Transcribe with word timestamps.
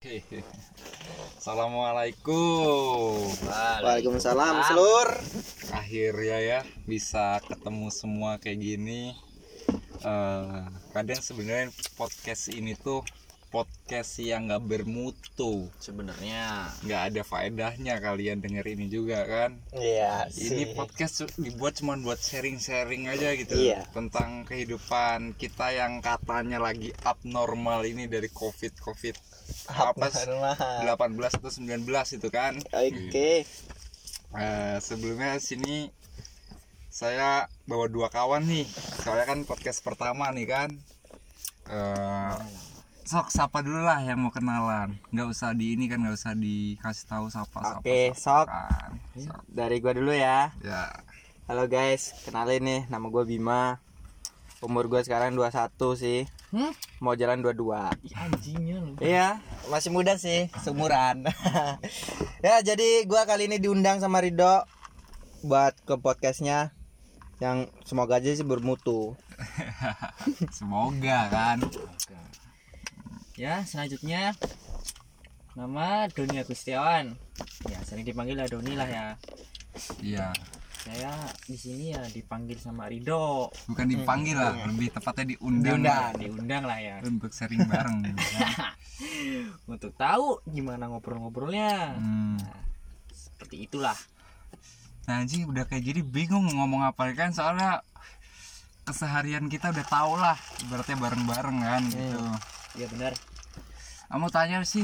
Hehehe. 0.00 0.40
Assalamualaikum. 1.36 3.20
Waalaikumsalam 3.44 4.64
selur. 4.64 5.12
Akhirnya 5.76 6.40
ya 6.40 6.60
bisa 6.88 7.36
ketemu 7.44 7.92
semua 7.92 8.40
kayak 8.40 8.64
gini. 8.64 9.12
Eh, 10.00 10.64
kadang 10.96 11.20
sebenarnya 11.20 11.68
podcast 12.00 12.48
ini 12.48 12.80
tuh 12.80 13.04
podcast 13.52 14.22
yang 14.22 14.48
nggak 14.48 14.62
bermutu, 14.64 15.68
sebenarnya 15.76 16.70
nggak 16.80 17.02
ada 17.12 17.20
faedahnya 17.20 18.00
kalian 18.00 18.40
denger 18.40 18.72
ini 18.72 18.88
juga 18.88 19.26
kan. 19.28 19.60
Iya 19.76 20.30
Ini 20.32 20.64
sih. 20.64 20.78
podcast 20.80 21.28
dibuat 21.36 21.76
cuma 21.76 22.00
buat 22.00 22.16
sharing-sharing 22.16 23.10
aja 23.10 23.34
gitu 23.36 23.52
Iya. 23.52 23.84
tentang 23.92 24.46
kehidupan 24.46 25.36
kita 25.36 25.76
yang 25.76 26.00
katanya 26.00 26.56
lagi 26.56 26.94
abnormal 27.04 27.84
ini 27.84 28.08
dari 28.08 28.30
covid 28.30 28.70
covid 28.80 29.18
apa 29.68 30.06
sih? 30.08 30.26
18 30.26 30.86
atau 31.36 31.50
19 31.50 31.86
itu 32.16 32.28
kan 32.28 32.54
Oke. 32.70 33.44
Eh, 34.30 34.76
sebelumnya 34.78 35.36
sini 35.36 35.90
saya 36.86 37.46
bawa 37.64 37.86
dua 37.86 38.08
kawan 38.08 38.42
nih 38.44 38.66
soalnya 39.00 39.26
kan 39.26 39.38
podcast 39.42 39.80
pertama 39.80 40.30
nih 40.30 40.46
kan 40.46 40.70
Eh, 41.66 42.34
sok 43.04 43.30
sapa 43.30 43.62
dulu 43.62 43.78
lah 43.80 44.02
yang 44.02 44.18
mau 44.18 44.30
kenalan 44.30 44.98
nggak 45.10 45.28
usah 45.28 45.50
di 45.50 45.74
ini 45.74 45.86
kan 45.86 45.98
nggak 45.98 46.14
usah 46.14 46.34
dikasih 46.34 47.06
tahu 47.06 47.26
sapa 47.26 47.78
Oke, 47.78 48.10
sapa 48.10 48.18
sok. 48.18 48.46
kan. 48.46 48.90
Sok. 49.14 49.38
Dari 49.46 49.76
gua 49.78 49.92
dulu 49.94 50.10
ya. 50.10 50.50
ya 50.62 50.90
Halo 51.46 51.66
guys, 51.66 52.14
kenalin 52.22 52.62
nih 52.62 52.80
nama 52.86 53.06
gua 53.06 53.22
Bima. 53.22 53.78
Umur 54.60 54.92
gua 54.92 55.00
sekarang 55.00 55.32
21 55.36 55.72
sih. 55.96 56.28
Hmm? 56.52 56.72
Mau 57.00 57.16
jalan 57.16 57.40
22. 57.40 57.96
Ih, 58.04 58.14
anjingnya 58.16 58.76
lu 58.80 58.92
Iya, 59.00 59.40
masih 59.72 59.90
muda 59.92 60.20
sih, 60.20 60.52
seumuran. 60.60 61.24
ya, 62.46 62.60
jadi 62.60 63.08
gua 63.08 63.24
kali 63.24 63.48
ini 63.48 63.56
diundang 63.56 64.04
sama 64.04 64.20
Rido 64.20 64.64
buat 65.40 65.72
ke 65.88 65.96
podcastnya 65.96 66.76
yang 67.40 67.72
semoga 67.88 68.20
aja 68.20 68.36
sih 68.36 68.44
bermutu. 68.44 69.16
semoga 70.56 71.28
kan 71.32 71.58
ya 73.40 73.64
selanjutnya 73.64 74.36
nama 75.56 76.06
Doni 76.12 76.40
Agustiawan 76.40 77.16
ya 77.68 77.78
sering 77.88 78.04
dipanggil 78.04 78.36
lah 78.36 78.48
Doni 78.48 78.76
lah 78.76 78.88
ya 78.88 79.06
iya 80.04 80.28
saya 80.80 81.12
di 81.44 81.54
sini 81.54 81.92
ya 81.92 82.00
dipanggil 82.06 82.56
sama 82.56 82.88
Rido 82.88 83.52
bukan 83.66 83.86
dipanggil 83.86 84.32
lah 84.32 84.64
lebih 84.66 84.88
tepatnya 84.90 85.36
diundang, 85.36 85.84
Diundang. 85.84 86.10
diundang 86.16 86.62
lah 86.64 86.78
ya 86.78 86.96
untuk 87.02 87.30
sharing 87.30 87.64
bareng 87.64 88.00
kan. 88.00 88.16
untuk 89.72 89.92
tahu 89.94 90.40
gimana 90.46 90.88
ngobrol-ngobrolnya 90.88 91.94
Hmm. 91.94 92.40
seperti 93.10 93.66
itulah 93.66 93.96
Nah 95.02 95.24
Ji 95.24 95.42
udah 95.42 95.64
kayak 95.64 95.82
jadi 95.82 96.00
bingung 96.00 96.46
ngomong 96.46 96.80
apa 96.82 97.10
kan 97.12 97.30
soalnya 97.30 97.82
keseharian 98.82 99.46
kita 99.46 99.68
udah 99.68 99.84
tau 99.84 100.14
lah 100.14 100.36
ibaratnya 100.60 100.96
bareng-bareng 100.96 101.58
kan 101.58 101.82
gitu. 101.86 102.20
ya 102.74 102.86
benar 102.88 103.12
Kamu 104.06 104.26
tanya 104.28 104.62
sih 104.62 104.82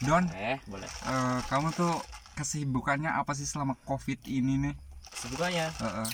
Don, 0.00 0.24
eh 0.32 0.58
boleh 0.64 0.86
eh, 0.86 1.38
kamu 1.46 1.70
tuh 1.70 1.94
kesibukannya 2.34 3.08
apa 3.10 3.30
sih 3.32 3.44
selama 3.44 3.78
covid 3.84 4.18
ini 4.26 4.58
nih? 4.58 4.74
Kesibukannya 5.14 5.66
Heeh. 5.72 6.08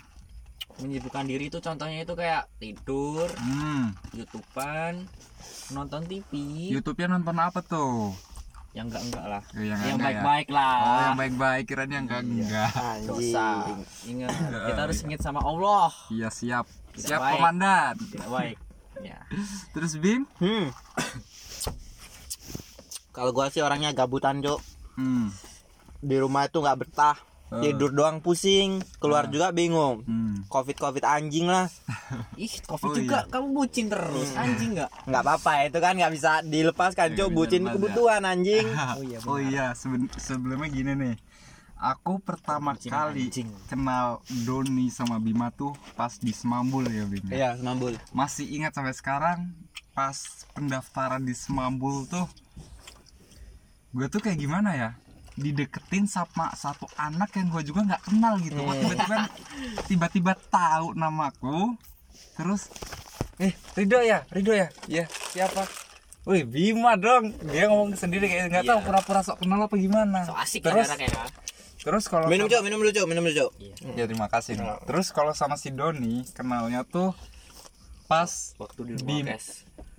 menyibukkan 0.78 1.24
diri 1.24 1.46
itu 1.46 1.58
contohnya 1.58 2.00
itu 2.00 2.12
kayak 2.12 2.48
tidur 2.56 3.26
Hmm, 3.36 3.96
youtuber 4.12 5.00
nonton 5.70 6.04
TV 6.04 6.30
YouTube-nya 6.70 7.08
nonton 7.10 7.36
apa 7.36 7.60
tuh? 7.60 8.12
yang 8.70 8.86
enggak 8.86 9.02
enggak 9.02 9.26
lah 9.26 9.42
Eh, 9.52 9.66
yang 9.66 9.78
yang 9.82 9.96
ada 9.96 9.98
ya? 9.98 10.06
baik-baik 10.14 10.48
lah 10.48 10.78
Oh 10.78 11.00
yang 11.02 11.18
baik-baik 11.18 11.64
kiranya 11.66 11.98
enggak 12.00 12.22
enggak. 12.22 12.70
dosa 13.02 13.66
Anjing. 13.66 13.82
ingat 14.08 14.30
kita 14.62 14.80
harus 14.80 14.98
ingat 15.02 15.20
sama 15.20 15.40
Allah 15.40 15.90
Iya 16.06 16.28
siap, 16.30 16.70
Tidak 16.92 17.02
siap 17.08 17.18
baik. 17.20 17.32
komandan. 17.34 17.94
tidak 18.08 18.28
baik 18.30 18.56
ya 19.00 19.18
Terus 19.72 19.92
Bim? 19.96 20.22
Hmm. 20.38 20.70
Kalau 23.10 23.32
gua 23.32 23.48
sih 23.48 23.58
orangnya 23.58 23.90
gabutan, 23.90 24.38
Cuk. 24.38 24.62
Hmm, 24.94 25.34
Di 25.98 26.16
rumah 26.16 26.46
itu 26.46 26.56
nggak 26.56 26.78
betah. 26.78 27.18
Eh. 27.50 27.60
Tidur 27.66 27.90
doang 27.90 28.18
pusing, 28.18 28.78
keluar 28.96 29.26
juga 29.26 29.50
bingung. 29.50 30.02
hmm. 30.02 30.46
Covid 30.46 30.74
covid 30.76 31.02
anjing 31.02 31.44
lah 31.44 31.66
ih 32.38 32.54
covid 32.64 32.86
Oh, 32.86 32.94
juga 32.96 33.18
iya. 33.20 33.28
kamu 33.28 33.46
bucin 33.52 33.86
terus 33.86 34.30
anjing 34.32 34.70
nggak 34.72 34.90
nggak 35.04 35.18
apa-apa 35.20 35.52
itu 35.64 35.78
kan 35.78 35.94
nggak 35.94 36.10
bisa 36.10 36.30
dilepaskan 36.42 37.06
cok 37.12 37.28
bucin 37.28 37.60
bener, 37.60 37.74
kebutuhan 37.76 38.22
anjing 38.24 38.66
Oh 38.96 39.02
iya, 39.02 39.18
oh 39.24 39.38
iya 39.38 39.66
seben- 39.72 40.10
sebelumnya 40.12 40.66
gini 40.66 40.92
nih 40.92 41.14
aku 41.76 42.18
pertama 42.18 42.72
Bucin 42.72 42.88
kali 42.88 43.26
anjing. 43.26 43.48
kenal 43.64 44.06
Doni 44.44 44.86
sama 44.88 45.16
Bima 45.16 45.50
tuh 45.50 45.70
pas 45.92 46.14
di 46.14 46.30
Semambul 46.30 46.86
ya 46.86 47.02
Bim 47.04 47.22
ya? 47.24 47.32
iya 47.32 47.50
semambul 47.54 47.94
masih 48.10 48.46
ingat 48.48 48.72
sampai 48.72 48.92
sekarang 48.92 49.50
pas 49.90 50.14
pendaftaran 50.50 51.20
di 51.20 51.32
Semambul 51.32 52.06
tuh 52.06 52.26
gue 53.90 54.06
tuh 54.06 54.18
kayak 54.18 54.38
gimana 54.38 54.70
ya 54.72 54.90
dideketin 55.40 56.04
sama 56.04 56.52
satu 56.52 56.84
anak 56.94 57.32
yang 57.34 57.48
gue 57.48 57.62
juga 57.64 57.80
nggak 57.82 58.02
kenal 58.06 58.36
gitu. 58.38 58.60
Wah, 58.60 58.76
tiba-tiba 58.76 59.16
tiba-tiba 59.88 60.32
tahu 60.52 60.92
namaku 60.92 61.74
terus 62.36 62.68
eh 63.36 63.56
Rido 63.72 63.98
ya? 63.98 64.28
Rido 64.28 64.52
ya? 64.52 64.68
Ya 64.84 65.08
siapa? 65.32 65.64
Wih 66.28 66.44
Bima 66.44 67.00
dong. 67.00 67.32
Dia 67.48 67.72
ngomong 67.72 67.96
sendiri 67.96 68.28
kayak 68.28 68.52
nggak 68.52 68.64
tahu 68.68 68.78
Iya. 68.78 68.86
pura-pura 68.86 69.20
sok 69.24 69.40
kenal 69.40 69.64
apa 69.64 69.74
gimana. 69.74 70.28
So 70.28 70.36
asik 70.36 70.60
terus 70.62 70.84
kan 70.86 71.00
anaknya 71.00 71.24
terus 71.80 72.12
kalau 72.12 72.28
minum 72.28 72.44
cok 72.44 72.60
minum 72.60 72.76
dulu 72.76 72.92
cok 72.92 73.06
minum 73.08 73.24
dulu 73.24 73.34
cok. 73.40 73.50
Ya 73.96 74.04
terima 74.04 74.28
kasih. 74.28 74.60
Nih. 74.60 74.68
terus 74.84 75.08
kalau 75.10 75.32
sama 75.32 75.56
si 75.56 75.72
Doni 75.72 76.28
kenalnya 76.36 76.84
tuh 76.84 77.16
pas 78.04 78.28
waktu 78.60 78.80
di 78.84 78.94
Bim. 79.00 79.24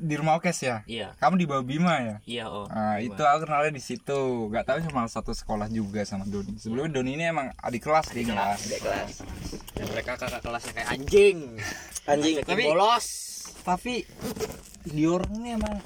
Di 0.01 0.17
rumah 0.17 0.35
Okes 0.35 0.57
ya 0.59 0.81
iya 0.84 1.13
kamu 1.16 1.38
di 1.38 1.45
bawah 1.45 1.62
Bima 1.62 1.95
ya 2.01 2.16
iya 2.25 2.45
oh 2.50 2.66
Nah, 2.66 2.97
itu 2.97 3.22
aku 3.22 3.45
kenalnya 3.45 3.69
di 3.69 3.84
situ. 3.84 4.19
Gak 4.50 4.66
tahu 4.66 4.78
cuma 4.88 5.06
satu 5.06 5.29
sekolah 5.31 5.67
juga 5.67 6.01
sama 6.01 6.25
Doni. 6.25 6.57
Sebelumnya 6.57 6.97
Doni 6.97 7.13
ini 7.13 7.25
emang 7.25 7.53
adik 7.56 7.85
kelas 7.85 8.09
dia 8.09 8.25
kelas. 8.25 8.59
Adik 8.63 8.81
kelas 8.81 9.11
dan 9.75 9.85
mereka 9.88 10.11
kakak 10.16 10.41
kelasnya 10.41 10.72
kayak 10.73 10.90
anjing 10.90 11.38
anjing 12.03 12.35
tapi 12.41 12.50
Tapi- 12.50 12.66
bolos 12.66 13.06
Tapi 13.61 13.94
di 14.84 15.03
orang 15.06 15.31
ini 15.38 15.50
emang 15.53 15.78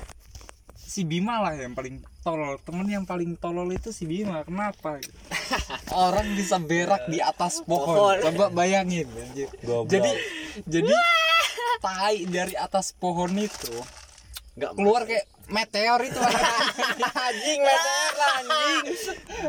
si 0.76 1.04
Bima 1.04 1.44
lah 1.44 1.52
yang 1.54 1.76
paling 1.76 2.00
tolol. 2.22 2.56
Temen 2.64 2.88
yang 2.88 3.04
paling 3.04 3.36
tolol 3.36 3.68
itu 3.70 3.92
si 3.92 4.08
Bima. 4.08 4.48
Kenapa? 4.48 4.96
Orang 6.08 6.32
bisa 6.34 6.56
berak 6.56 7.04
di 7.06 7.20
atas 7.20 7.60
pohon. 7.62 8.16
Coba 8.22 8.48
bayangin. 8.48 9.04
Jadi 9.92 10.12
jadi 10.64 10.94
tai 11.84 12.24
dari 12.26 12.56
atas 12.56 12.96
pohon 12.96 13.36
itu 13.36 13.76
nggak 14.56 14.72
keluar 14.80 15.04
kayak 15.04 15.28
meteor 15.52 16.00
itu. 16.02 16.20
Anjing 17.28 17.60
meteor 17.60 18.14
anjing. 18.40 18.84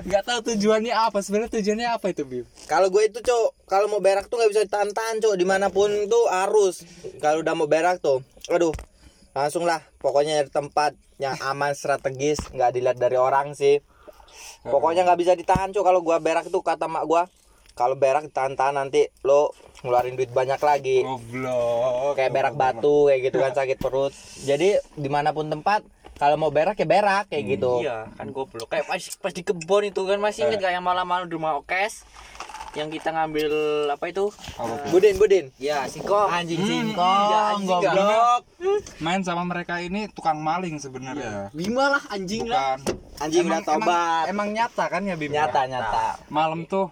Nggak 0.05 0.23
tahu 0.27 0.39
tujuannya 0.53 0.93
apa. 0.93 1.19
Sebenarnya 1.23 1.53
tujuannya 1.57 1.89
apa 1.89 2.07
itu 2.11 2.23
Bim? 2.27 2.45
Kalau 2.67 2.91
gue 2.91 3.03
itu 3.07 3.19
cok 3.23 3.71
kalau 3.71 3.87
mau 3.87 4.03
berak 4.03 4.27
tuh 4.27 4.37
nggak 4.43 4.51
bisa 4.51 4.63
ditahan 4.67 4.91
cok 5.23 5.35
di 5.39 5.47
mana 5.47 5.71
pun 5.71 5.89
tuh 6.11 6.27
harus 6.29 6.83
kalau 7.23 7.41
udah 7.41 7.55
mau 7.55 7.71
berak 7.71 8.03
tuh 8.03 8.21
aduh 8.51 8.75
langsung 9.33 9.65
lah. 9.65 9.81
Pokoknya 10.03 10.43
dari 10.43 10.51
tempat 10.51 10.99
yang 11.17 11.39
aman 11.41 11.73
strategis 11.73 12.43
nggak 12.53 12.77
dilihat 12.77 12.99
dari 12.99 13.17
orang 13.17 13.55
sih. 13.55 13.81
Pokoknya 14.67 15.07
nggak 15.07 15.21
bisa 15.23 15.33
ditahan 15.39 15.71
cok 15.71 15.85
kalau 15.87 16.03
gua 16.03 16.19
berak 16.19 16.51
tuh 16.51 16.61
kata 16.61 16.91
mak 16.91 17.07
gua 17.07 17.31
kalau 17.77 17.93
berak 17.93 18.33
ditahan-tahan 18.33 18.73
nanti 18.73 19.13
lo 19.21 19.53
ngeluarin 19.85 20.17
duit 20.17 20.33
banyak 20.33 20.57
lagi. 20.65 21.05
Goblok. 21.05 22.17
Kayak 22.17 22.33
berak 22.33 22.55
batu 22.57 23.13
kayak 23.13 23.21
gitu 23.29 23.37
kan 23.45 23.53
sakit 23.61 23.77
perut. 23.77 24.17
Jadi 24.49 24.81
di 24.97 25.09
mana 25.13 25.37
pun 25.37 25.53
tempat 25.53 25.85
kalau 26.17 26.41
mau 26.41 26.49
berak 26.49 26.81
ya 26.81 26.89
berak 26.89 27.29
kayak 27.29 27.45
gitu. 27.61 27.85
Iya, 27.85 28.09
kan 28.17 28.33
goblok. 28.33 28.73
Kayak 28.73 28.89
pas, 28.89 29.03
pas 29.21 29.33
di 29.37 29.45
kebun 29.45 29.93
itu 29.93 30.01
kan 30.09 30.17
masih 30.17 30.49
inget 30.49 30.65
kayak 30.65 30.81
malam-malam 30.81 31.29
di 31.29 31.37
rumah 31.37 31.61
Okes? 31.61 32.09
Yang 32.73 33.01
kita 33.01 33.13
ngambil 33.13 33.49
apa 33.93 34.05
itu? 34.09 34.33
Apa? 34.57 34.73
Tuh? 34.81 34.89
budin 34.97 35.17
budin. 35.21 35.47
Ya, 35.61 35.85
singkong. 35.85 36.29
anjing 36.33 36.61
Hmm, 36.61 36.69
singkong 36.69 37.25
iya, 37.29 37.41
anjing 37.53 37.69
goblok. 37.69 38.43
main 39.05 39.21
sama 39.21 39.45
mereka 39.45 39.85
ini 39.85 40.09
tukang 40.17 40.41
maling 40.41 40.81
sebenarnya. 40.81 41.53
Bima 41.53 41.93
lah 41.93 42.03
anjing 42.09 42.49
lah. 42.49 42.81
bukan. 42.81 42.97
Anjing 43.21 43.45
emang, 43.49 43.61
udah 43.61 43.69
tobat. 43.69 43.85
emang, 43.85 44.25
emang 44.33 44.49
nyata 44.57 44.85
kan 44.89 45.05
ya 45.05 45.17
Bim 45.21 45.33
nyata 45.33 45.69
nyata. 45.69 46.21
Malam 46.33 46.65
tuh 46.65 46.89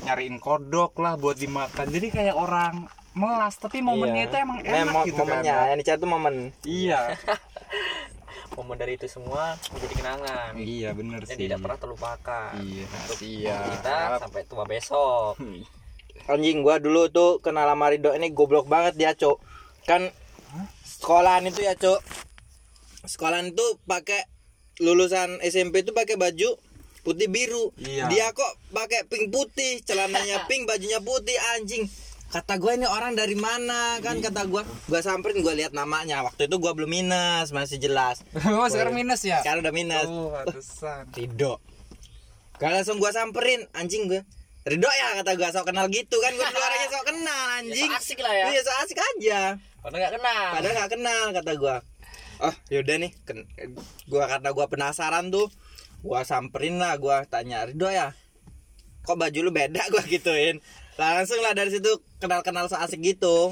nyariin 0.00 0.36
kodok 0.36 0.96
lah 0.96 1.14
buat 1.14 1.36
dimakan. 1.36 1.86
Jadi 1.86 2.08
kayak 2.08 2.32
orang 2.32 2.88
melas 3.12 3.60
tapi 3.60 3.84
momennya 3.84 4.24
Iya. 4.24 4.28
itu 4.28 4.36
emang 4.38 4.58
Mem- 4.58 4.72
enak 4.88 5.04
gitu 5.04 5.16
momennya. 5.18 5.52
Kan 5.54 5.68
yang 5.68 5.78
dicari 5.78 5.98
tuh 5.98 6.08
momen. 6.08 6.34
Iya. 6.62 7.00
Momen 8.52 8.76
dari 8.76 9.00
itu 9.00 9.08
semua 9.08 9.56
menjadi 9.66 9.94
kenangan. 9.96 10.52
iya 10.54 10.92
bener 10.92 11.24
sih. 11.24 11.40
tidak 11.40 11.64
pernah 11.64 11.78
terlupakan. 11.78 12.52
iya. 12.60 12.84
Untuk 12.84 13.16
siap 13.16 13.64
kita 13.66 13.96
sampai 14.20 14.40
tua 14.44 14.64
besok. 14.64 15.40
anjing 16.28 16.60
gua 16.60 16.76
dulu 16.76 17.08
tuh 17.08 17.40
kenal 17.40 17.64
sama 17.64 17.88
Rido 17.88 18.12
ini 18.12 18.28
goblok 18.28 18.68
banget 18.68 18.94
dia 18.94 19.10
cok 19.10 19.40
kan 19.82 20.12
sekolahan 20.84 21.42
itu 21.44 21.64
ya 21.64 21.74
cok 21.74 21.98
sekolahan 23.04 23.50
itu 23.50 23.64
pakai 23.82 24.22
lulusan 24.78 25.42
SMP 25.42 25.80
itu 25.80 25.90
pakai 25.90 26.14
baju 26.14 26.54
putih 27.02 27.28
biru. 27.28 27.74
Iya. 27.78 28.06
Dia 28.08 28.26
kok 28.30 28.52
pakai 28.70 29.06
pink 29.10 29.34
putih, 29.34 29.82
celananya 29.82 30.42
pink, 30.48 30.66
bajunya 30.66 31.02
putih 31.02 31.36
anjing. 31.58 31.86
Kata 32.32 32.56
gue 32.56 32.72
ini 32.80 32.88
orang 32.88 33.12
dari 33.12 33.36
mana? 33.36 34.00
Kan 34.00 34.24
kata 34.24 34.48
gue 34.48 34.64
gue 34.64 35.00
samperin 35.04 35.44
gue 35.44 35.52
lihat 35.52 35.76
namanya. 35.76 36.24
Waktu 36.24 36.48
itu 36.48 36.56
gue 36.56 36.72
belum 36.72 36.88
minus 36.88 37.52
masih 37.52 37.76
jelas. 37.76 38.24
Oh 38.56 38.64
sekarang 38.72 38.96
minus 38.96 39.20
ya? 39.20 39.44
Sekarang 39.44 39.60
udah 39.60 39.74
minus. 39.74 40.08
Oh 40.08 40.32
pantesan. 40.32 41.12
Rido. 41.18 41.60
Gak 42.56 42.72
langsung 42.72 42.96
gue 42.96 43.10
samperin 43.12 43.68
anjing 43.76 44.08
gue 44.08 44.24
Rido 44.64 44.88
ya 44.88 45.20
kata 45.20 45.36
gue 45.36 45.48
sok 45.52 45.68
kenal 45.68 45.92
gitu 45.92 46.16
kan. 46.24 46.32
Gue 46.32 46.46
dulu 46.48 46.62
orangnya 46.64 46.88
sok 46.88 47.04
kenal 47.12 47.44
anjing. 47.60 47.90
Ya, 47.92 48.00
so 48.00 48.00
asik 48.00 48.18
lah 48.24 48.32
ya. 48.32 48.44
Iya 48.48 48.60
sok 48.64 48.76
asik 48.80 48.98
aja. 49.04 49.40
Padahal 49.84 50.00
nggak 50.00 50.14
kenal. 50.16 50.48
Padahal 50.56 50.74
gak 50.80 50.90
kenal 50.96 51.24
kata 51.36 51.52
gue 51.52 51.76
Oh 52.42 52.54
yaudah 52.72 52.96
nih. 52.96 53.12
Gua 54.08 54.24
karena 54.24 54.48
gue 54.56 54.66
penasaran 54.72 55.28
tuh 55.28 55.52
Gua 56.02 56.26
samperin 56.26 56.82
lah 56.82 56.98
gue 56.98 57.16
tanya 57.30 57.62
Rido 57.62 57.86
ya 57.86 58.10
Kok 59.02 59.18
baju 59.18 59.38
lu 59.42 59.50
beda? 59.50 59.82
Gue 59.92 60.02
gituin. 60.06 60.62
Langsung 60.94 61.42
lah 61.42 61.54
dari 61.58 61.74
situ 61.74 61.90
kenal-kenal 62.22 62.70
so 62.70 62.78
asik 62.78 63.02
gitu. 63.02 63.50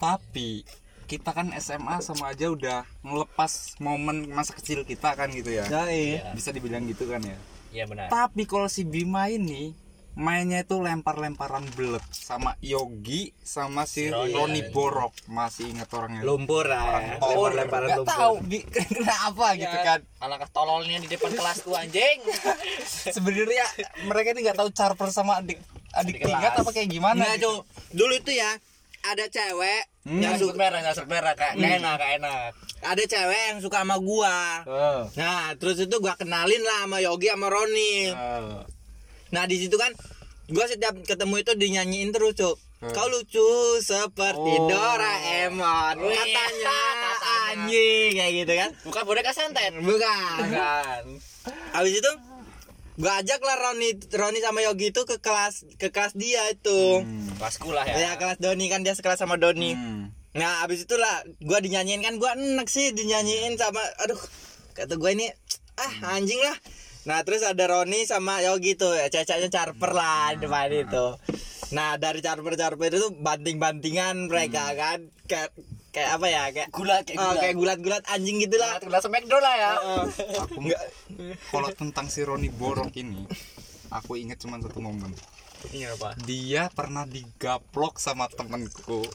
Tapi 0.00 0.64
kita 1.06 1.30
kan 1.36 1.52
SMA 1.60 2.00
sama 2.00 2.32
aja 2.32 2.48
udah 2.50 2.82
ngelepas 3.04 3.78
momen 3.78 4.26
masa 4.32 4.56
kecil 4.56 4.82
kita 4.88 5.12
kan 5.12 5.28
gitu 5.30 5.52
ya. 5.52 5.68
Iya 5.68 6.32
bisa 6.32 6.50
dibilang 6.50 6.88
gitu 6.88 7.04
kan 7.06 7.20
ya. 7.20 7.36
Iya 7.76 7.84
benar. 7.84 8.08
tapi 8.08 8.48
kalau 8.48 8.72
si 8.72 8.88
Bima 8.88 9.28
ini 9.28 9.76
mainnya 10.16 10.64
itu 10.64 10.76
lempar-lemparan 10.76 11.60
belet 11.72 12.00
sama 12.08 12.56
Yogi 12.58 13.36
sama 13.36 13.84
si 13.84 14.08
Roni. 14.08 14.32
Roni 14.32 14.62
Borok 14.66 15.12
masih 15.26 15.68
inget 15.68 15.86
orangnya 15.90 16.24
Lumpur 16.24 16.64
lah 16.64 16.82
ya. 16.96 17.14
Oh, 17.20 17.44
Lempar-lemparan 17.46 17.86
nggak 17.86 18.00
lumpur 18.00 18.16
tahu 18.16 18.34
Bi, 18.42 18.58
kenapa 18.88 19.46
gitu 19.54 19.76
kan 19.78 20.00
Alangkah 20.18 20.48
tololnya 20.50 20.96
di 20.96 21.06
depan 21.06 21.30
kelas 21.30 21.60
tuh 21.60 21.76
anjing. 21.76 22.18
sebenarnya 23.14 23.64
mereka 24.02 24.32
ini 24.32 24.40
nggak 24.42 24.56
tahu 24.56 24.70
charper 24.70 25.08
sama 25.10 25.38
adik 25.38 25.60
adik 25.92 26.16
Adik 26.16 26.24
tingkat 26.24 26.50
kelas. 26.50 26.64
apa 26.64 26.70
kayak 26.72 26.88
gimana 26.88 27.20
Nggak, 27.20 27.36
gitu. 27.36 27.52
Dulu 27.92 28.12
itu 28.14 28.32
ya 28.32 28.50
ada 29.04 29.24
cewek 29.26 29.84
Hmm. 30.02 30.22
yang 30.22 30.38
Yang 30.38 30.46
suka 30.46 30.54
merah, 30.56 30.78
nggak 30.80 30.94
sebut 30.94 31.10
merah, 31.10 31.34
kak. 31.34 31.58
Nggak 31.58 31.72
enak, 31.76 31.94
kak 31.98 32.10
enak. 32.16 32.50
ada 32.78 33.02
cewek 33.04 33.40
yang 33.44 33.58
suka 33.58 33.82
sama 33.82 33.98
gua. 33.98 34.38
Oh. 34.62 35.02
Nah, 35.12 35.50
terus 35.58 35.82
itu 35.82 35.96
gua 35.98 36.14
kenalin 36.14 36.62
lah 36.62 36.86
sama 36.86 37.02
Yogi 37.02 37.26
sama 37.26 37.50
Roni. 37.50 38.14
Oh. 38.14 38.62
Nah, 39.36 39.44
di 39.44 39.60
situ 39.60 39.76
kan 39.76 39.92
gua 40.48 40.64
setiap 40.64 40.96
ketemu 41.04 41.44
itu 41.44 41.52
dinyanyiin 41.52 42.08
terus, 42.08 42.32
Cuk. 42.32 42.56
Hmm. 42.76 42.92
Kau 42.92 43.08
lucu 43.08 43.48
seperti 43.80 44.52
Oh. 44.56 44.68
Doraemon. 44.68 45.96
Wih, 46.00 46.12
Katanya 46.12 46.76
katanya. 47.04 47.64
anjing 47.64 48.10
kayak 48.12 48.32
gitu 48.32 48.52
kan. 48.52 48.70
Bukan 48.84 49.02
boneka 49.04 49.32
santet. 49.32 49.72
Bukan. 49.76 50.36
Bukan. 50.40 51.02
Habis 51.72 52.00
itu 52.00 52.10
gua 52.96 53.20
ajak 53.20 53.40
lah 53.40 53.56
Roni 53.60 53.96
Roni 54.08 54.40
sama 54.40 54.60
Yogi 54.60 54.88
itu 54.88 55.04
ke 55.04 55.16
kelas 55.20 55.64
ke 55.76 55.88
kelas 55.88 56.16
dia 56.16 56.48
itu. 56.48 57.00
Hmm. 57.00 57.32
Kelas 57.36 57.56
kulah 57.56 57.84
ya. 57.84 57.96
Ya 57.96 58.12
kelas 58.16 58.40
Doni 58.40 58.68
kan 58.68 58.80
dia 58.80 58.92
sekelas 58.92 59.20
sama 59.20 59.36
Doni. 59.36 59.72
Hmm. 59.72 60.12
Nah 60.32 60.60
abis 60.60 60.84
itulah 60.84 61.24
gua 61.40 61.60
dinyanyiin 61.60 62.00
kan 62.00 62.16
gua 62.16 62.36
enak 62.36 62.68
sih 62.68 62.92
dinyanyiin 62.92 63.56
sama 63.56 63.80
aduh 64.00 64.20
kata 64.72 64.96
gua 64.96 65.16
ini 65.16 65.32
ah 65.76 66.12
anjing 66.12 66.40
lah. 66.40 66.56
Nah 67.06 67.22
terus 67.22 67.46
ada 67.46 67.64
Roni 67.70 68.02
sama 68.04 68.42
Yogi 68.42 68.74
tuh 68.74 68.92
ya 68.92 69.06
cecaknya 69.06 69.46
charper 69.46 69.94
lah 69.94 70.34
di 70.34 70.42
depan 70.44 70.68
itu. 70.74 71.06
Nah 71.72 71.94
dari 71.96 72.18
charper 72.18 72.58
charper 72.58 72.90
itu 72.90 73.14
banting 73.22 73.62
bantingan 73.62 74.26
mereka 74.26 74.74
kan 74.74 75.06
kayak 75.30 75.54
kayak 75.94 76.10
apa 76.18 76.26
ya 76.28 76.42
kayak 76.52 76.68
Gulat, 76.74 77.02
kayak 77.08 77.16
oh, 77.16 77.24
gulat. 77.32 77.40
kayak 77.40 77.54
gulat 77.56 77.78
gulat 77.80 78.02
anjing 78.10 78.36
gitu 78.42 78.58
lah. 78.58 78.82
Kelas 78.82 79.06
Smackdown 79.06 79.40
lah 79.40 79.54
ya. 79.56 79.70
aku 80.44 80.58
nggak 80.60 80.82
kalau 81.48 81.68
tentang 81.72 82.06
si 82.10 82.20
Roni 82.26 82.50
Borok 82.50 82.92
ini 82.98 83.24
aku 83.88 84.18
inget 84.18 84.42
cuma 84.42 84.58
satu 84.58 84.82
momen 84.82 85.14
Ini 85.72 85.88
apa? 85.96 86.12
dia 86.28 86.68
pernah 86.68 87.06
digaplok 87.08 87.96
sama 87.96 88.28
temenku 88.28 89.06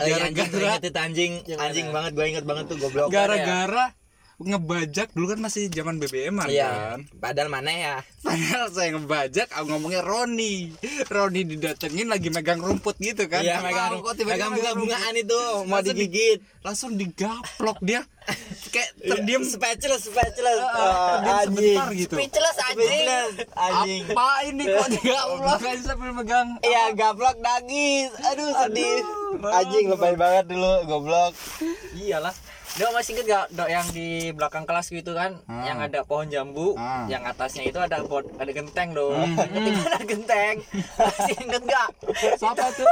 Oh, 0.00 0.08
iya, 0.08 0.32
anjing, 0.32 0.48
gua 0.48 0.48
gara-gara 0.48 0.64
inget 0.80 0.84
itu 0.88 1.54
anjing 1.60 1.86
banget 1.92 2.10
gua 2.16 2.24
inget 2.24 2.44
banget 2.48 2.64
tuh 2.72 2.76
goblok. 2.80 3.12
gara-gara 3.12 3.92
ngebajak 4.42 5.12
dulu 5.12 5.30
kan 5.30 5.40
masih 5.40 5.68
zaman 5.68 5.96
BBM 5.96 6.40
Iya. 6.42 6.96
kan. 6.96 6.98
Padahal 7.14 7.48
mana 7.48 7.68
ya? 7.68 7.94
padahal 8.24 8.68
saya 8.68 8.88
ngebajak 8.92 9.48
aku 9.50 9.66
ngomongnya 9.68 10.00
Roni. 10.00 10.72
Roni 11.06 11.40
didatengin 11.46 12.06
lagi 12.06 12.28
megang 12.28 12.56
rumput 12.58 12.96
gitu 12.96 13.24
kan. 13.26 13.40
Iya 13.40 13.60
megang 13.60 14.00
kok 14.00 14.14
tiba-tiba 14.14 14.48
megang 14.48 14.52
bunga-bungaan 14.54 15.12
rumput. 15.12 15.22
itu 15.22 15.40
mau 15.62 15.76
Langsung 15.76 15.92
di- 15.92 16.00
digigit. 16.02 16.38
langsung 16.60 16.90
digaplok 16.94 17.78
dia. 17.80 18.00
Kayak 18.72 18.90
terdiam. 18.98 19.42
Speechless 19.42 20.02
speechless. 20.04 20.60
Ah, 20.62 20.72
Ah, 20.72 21.08
terdiam 21.18 21.40
sebentar 21.46 21.88
gitu. 21.92 22.14
Speechless 22.14 22.56
anjing. 22.62 23.06
anjing. 23.50 24.02
Apa 24.08 24.26
ini 24.46 24.62
kok 24.66 24.88
digaplok? 24.90 25.58
Aja 25.68 25.82
sambil 25.82 26.12
megang 26.12 26.48
iya 26.62 26.84
gaplok 26.92 27.36
nangis. 27.38 28.08
Aduh 28.22 28.48
sedih. 28.58 29.00
Anjing 29.42 29.84
lebay 29.86 30.14
banget 30.14 30.44
dulu 30.48 30.72
goblok. 30.86 31.32
Iyalah. 31.94 32.32
Dok 32.72 32.90
masih 32.92 33.10
inget 33.12 33.26
gak 33.26 33.44
dok 33.50 33.68
yang 33.68 33.86
di 33.90 34.08
belakang 34.30 34.62
kelas 34.62 34.86
gitu 34.88 35.12
kan? 35.12 35.36
Ah. 35.44 35.64
yang 35.64 35.78
ada 35.78 36.00
pohon 36.00 36.26
jambu 36.26 36.72
Ah. 36.74 37.04
yang 37.06 37.20
atasnya 37.22 37.64
itu 37.64 37.76
ada 37.76 38.00
pot 38.00 38.22
ada 38.34 38.46
genteng 38.48 38.92
dong 38.92 39.12
Hmm. 39.12 39.36
ketika 39.56 39.90
ada 39.90 40.04
genteng. 40.04 40.54
Masih 40.96 41.34
inget 41.36 41.62
gak 41.64 41.88
siapa 42.36 42.66
tuh 42.72 42.86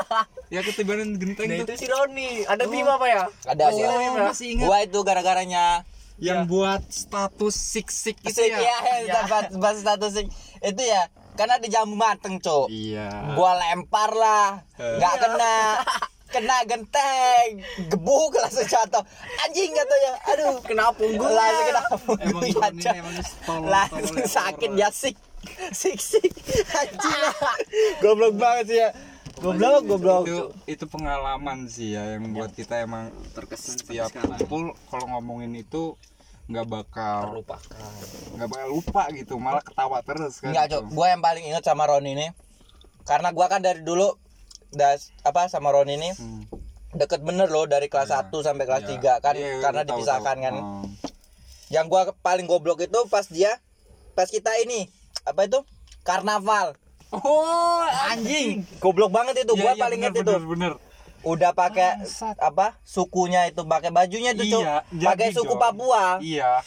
ya 0.49 0.61
ketibanan 0.61 1.15
genteng 1.15 1.47
nah 1.47 1.63
tuh 1.63 1.67
itu 1.69 1.75
si 1.77 1.87
Roni. 1.87 2.43
Ada 2.45 2.65
Bima 2.65 2.95
apa 2.95 3.07
ya? 3.07 3.25
Ada 3.45 3.63
Masih 3.67 3.83
ada 3.83 3.97
Bima. 3.97 4.19
masih 4.27 4.47
ingat. 4.51 4.67
Gua 4.67 4.79
itu 4.81 4.99
gara-garanya. 5.01 5.67
Yang 6.19 6.41
buat 6.47 6.83
status 6.85 7.55
sik 7.55 7.89
sik 7.89 8.19
itu 8.21 8.35
Sik, 8.35 8.51
ya? 8.51 8.59
ya, 8.59 8.77
Iya. 9.01 9.23
bahas, 9.25 9.47
bahas 9.55 9.79
status 9.79 10.11
sik. 10.13 10.27
itu 10.61 10.83
ya 10.83 11.07
karena 11.33 11.55
ada 11.55 11.67
jambu 11.67 11.95
mateng 11.95 12.37
cok. 12.37 12.67
Iya. 12.69 13.07
Gua 13.33 13.55
lempar 13.57 14.11
lah. 14.11 14.67
Eh. 14.75 14.99
nggak 14.99 15.15
kena 15.17 15.55
kena 16.29 16.65
genteng. 16.69 17.49
Gebuk 17.89 18.33
langsung 18.37 18.69
jatuh. 18.69 19.03
Anjing 19.45 19.73
katanya 19.73 20.13
aduh. 20.29 20.57
Kena 20.65 20.93
punggung. 20.93 21.33
Langsung 21.33 21.67
kena 22.17 22.91
emang 22.97 23.15
tolol 23.45 23.69
langsung 23.69 24.25
sakit 24.25 24.71
ya 24.77 24.89
sik. 24.93 25.17
Sik 25.73 25.99
sik. 25.99 26.33
Anjing. 26.77 27.21
Goblok 28.03 28.35
banget 28.37 28.65
sih 28.69 28.79
ya. 28.79 28.91
Goblok 29.39 29.83
goblok. 29.87 30.25
itu 30.27 30.41
itu 30.67 30.85
pengalaman 30.91 31.71
sih 31.71 31.95
ya 31.95 32.19
yang 32.19 32.35
buat 32.35 32.51
kita 32.51 32.83
emang 32.83 33.15
terkesan 33.39 33.79
setiap 33.79 34.11
kumpul 34.11 34.75
kalau 34.91 35.07
ngomongin 35.15 35.55
itu 35.55 35.95
nggak 36.51 36.67
bakal 36.67 37.39
terlupakan. 37.39 37.87
nggak 38.35 38.49
bakal 38.51 38.69
lupa 38.73 39.03
gitu 39.15 39.39
malah 39.39 39.63
ketawa 39.63 40.03
terus 40.03 40.43
kan 40.43 40.51
Enggak, 40.51 40.65
gitu. 40.67 40.75
Cok. 40.81 40.83
Gue 40.91 41.07
yang 41.07 41.23
paling 41.23 41.45
inget 41.47 41.63
sama 41.63 41.87
Roni 41.87 42.19
ini. 42.19 42.29
Karena 43.09 43.33
gua 43.33 43.49
kan 43.49 43.65
dari 43.65 43.81
dulu 43.81 44.13
das 44.71 45.11
apa 45.21 45.47
sama 45.47 45.71
Roni 45.71 45.95
ini 45.95 46.11
Hmm. 46.13 46.45
deket 46.91 47.21
bener 47.21 47.47
loh 47.47 47.65
dari 47.65 47.87
kelas 47.87 48.09
Iya. 48.09 48.27
1 48.27 48.41
sampai 48.41 48.65
kelas 48.65 48.83
Iya. 48.83 48.91
3 48.91 49.13
kan 49.19 49.35
Iya, 49.35 49.61
karena 49.61 49.83
tahu, 49.83 49.89
dipisahkan 49.95 50.35
tahu. 50.35 50.45
kan. 50.45 50.55
Hmm. 50.55 50.85
Yang 51.69 51.85
gua 51.87 52.03
paling 52.19 52.47
goblok 52.47 52.81
itu 52.81 53.01
pas 53.07 53.25
dia 53.25 53.53
pas 54.13 54.27
kita 54.27 54.57
ini 54.59 54.89
apa 55.23 55.45
itu? 55.45 55.61
Karnaval. 56.01 56.73
oh 57.11 57.85
Anjing, 58.07 58.65
goblok 58.79 59.09
banget 59.11 59.43
itu. 59.43 59.53
Iya, 59.53 59.63
gua 59.63 59.73
iya, 59.73 59.81
paling 59.81 59.99
bener, 59.99 60.11
inget 60.11 60.23
itu. 60.23 60.33
bener, 60.35 60.45
bener. 60.47 60.73
Udah 61.21 61.51
pakai 61.51 61.99
apa? 62.39 62.79
Sukunya 62.83 63.45
itu 63.45 63.61
pakai 63.63 63.91
bajunya 63.91 64.33
itu. 64.33 64.45
Iya, 64.55 64.85
Pakai 64.87 65.29
suku 65.31 65.51
dong. 65.51 65.59
Papua. 65.59 66.21
iya 66.21 66.63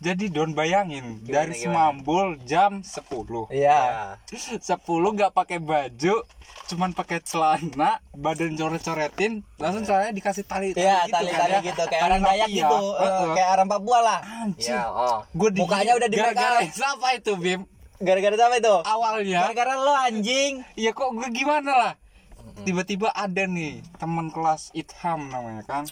jadi 0.00 0.24
Don 0.26 0.50
bayangin 0.50 1.20
dari 1.22 1.52
gimana? 1.54 1.92
Semambul 1.92 2.40
jam 2.42 2.80
10 2.80 3.04
Iya. 3.48 4.16
10 4.58 4.80
nggak 4.88 5.30
pakai 5.30 5.58
baju 5.58 6.24
cuman 6.66 6.90
pakai 6.90 7.20
celana 7.20 8.00
badan 8.10 8.54
coret-coretin 8.54 9.44
langsung 9.54 9.82
celananya 9.82 10.14
dikasih 10.14 10.42
tali 10.42 10.72
Iya, 10.72 11.04
gitu 11.04 11.12
tali-tali 11.12 11.30
kan 11.50 11.50
ya. 11.52 11.60
gitu 11.62 11.82
kayak 11.84 12.00
Tali 12.00 12.06
orang 12.06 12.20
Dayak 12.22 12.40
rapia. 12.40 12.56
gitu. 12.56 12.78
Eh, 12.80 13.02
Heeh. 13.02 13.28
kayak 13.34 13.50
orang 13.50 13.68
Papua 13.68 13.98
lah. 14.00 14.18
Anjing. 14.40 14.72
ya 14.72 14.82
oh 14.86 15.18
Gua 15.30 15.48
digigit 15.48 15.62
Mukanya 15.62 15.92
udah 15.94 16.08
di 16.08 16.16
gara-gara 16.16 16.58
siapa 16.72 17.08
itu 17.12 17.32
Bim 17.34 17.60
Gara-gara 17.98 18.34
apa 18.40 18.56
itu? 18.56 18.76
awalnya 18.82 19.38
Gara-gara 19.44 19.72
lo 19.76 19.92
anjing. 19.94 20.52
ya 20.74 20.90
kok 20.90 21.12
gue 21.12 21.28
gimana 21.30 21.72
lah 21.72 21.92
tiba-tiba 22.60 23.08
ada 23.10 23.44
nih 23.44 23.84
teman 23.94 24.28
kelas 24.28 24.72
Itham 24.72 25.28
namanya 25.28 25.60
kan 25.62 25.84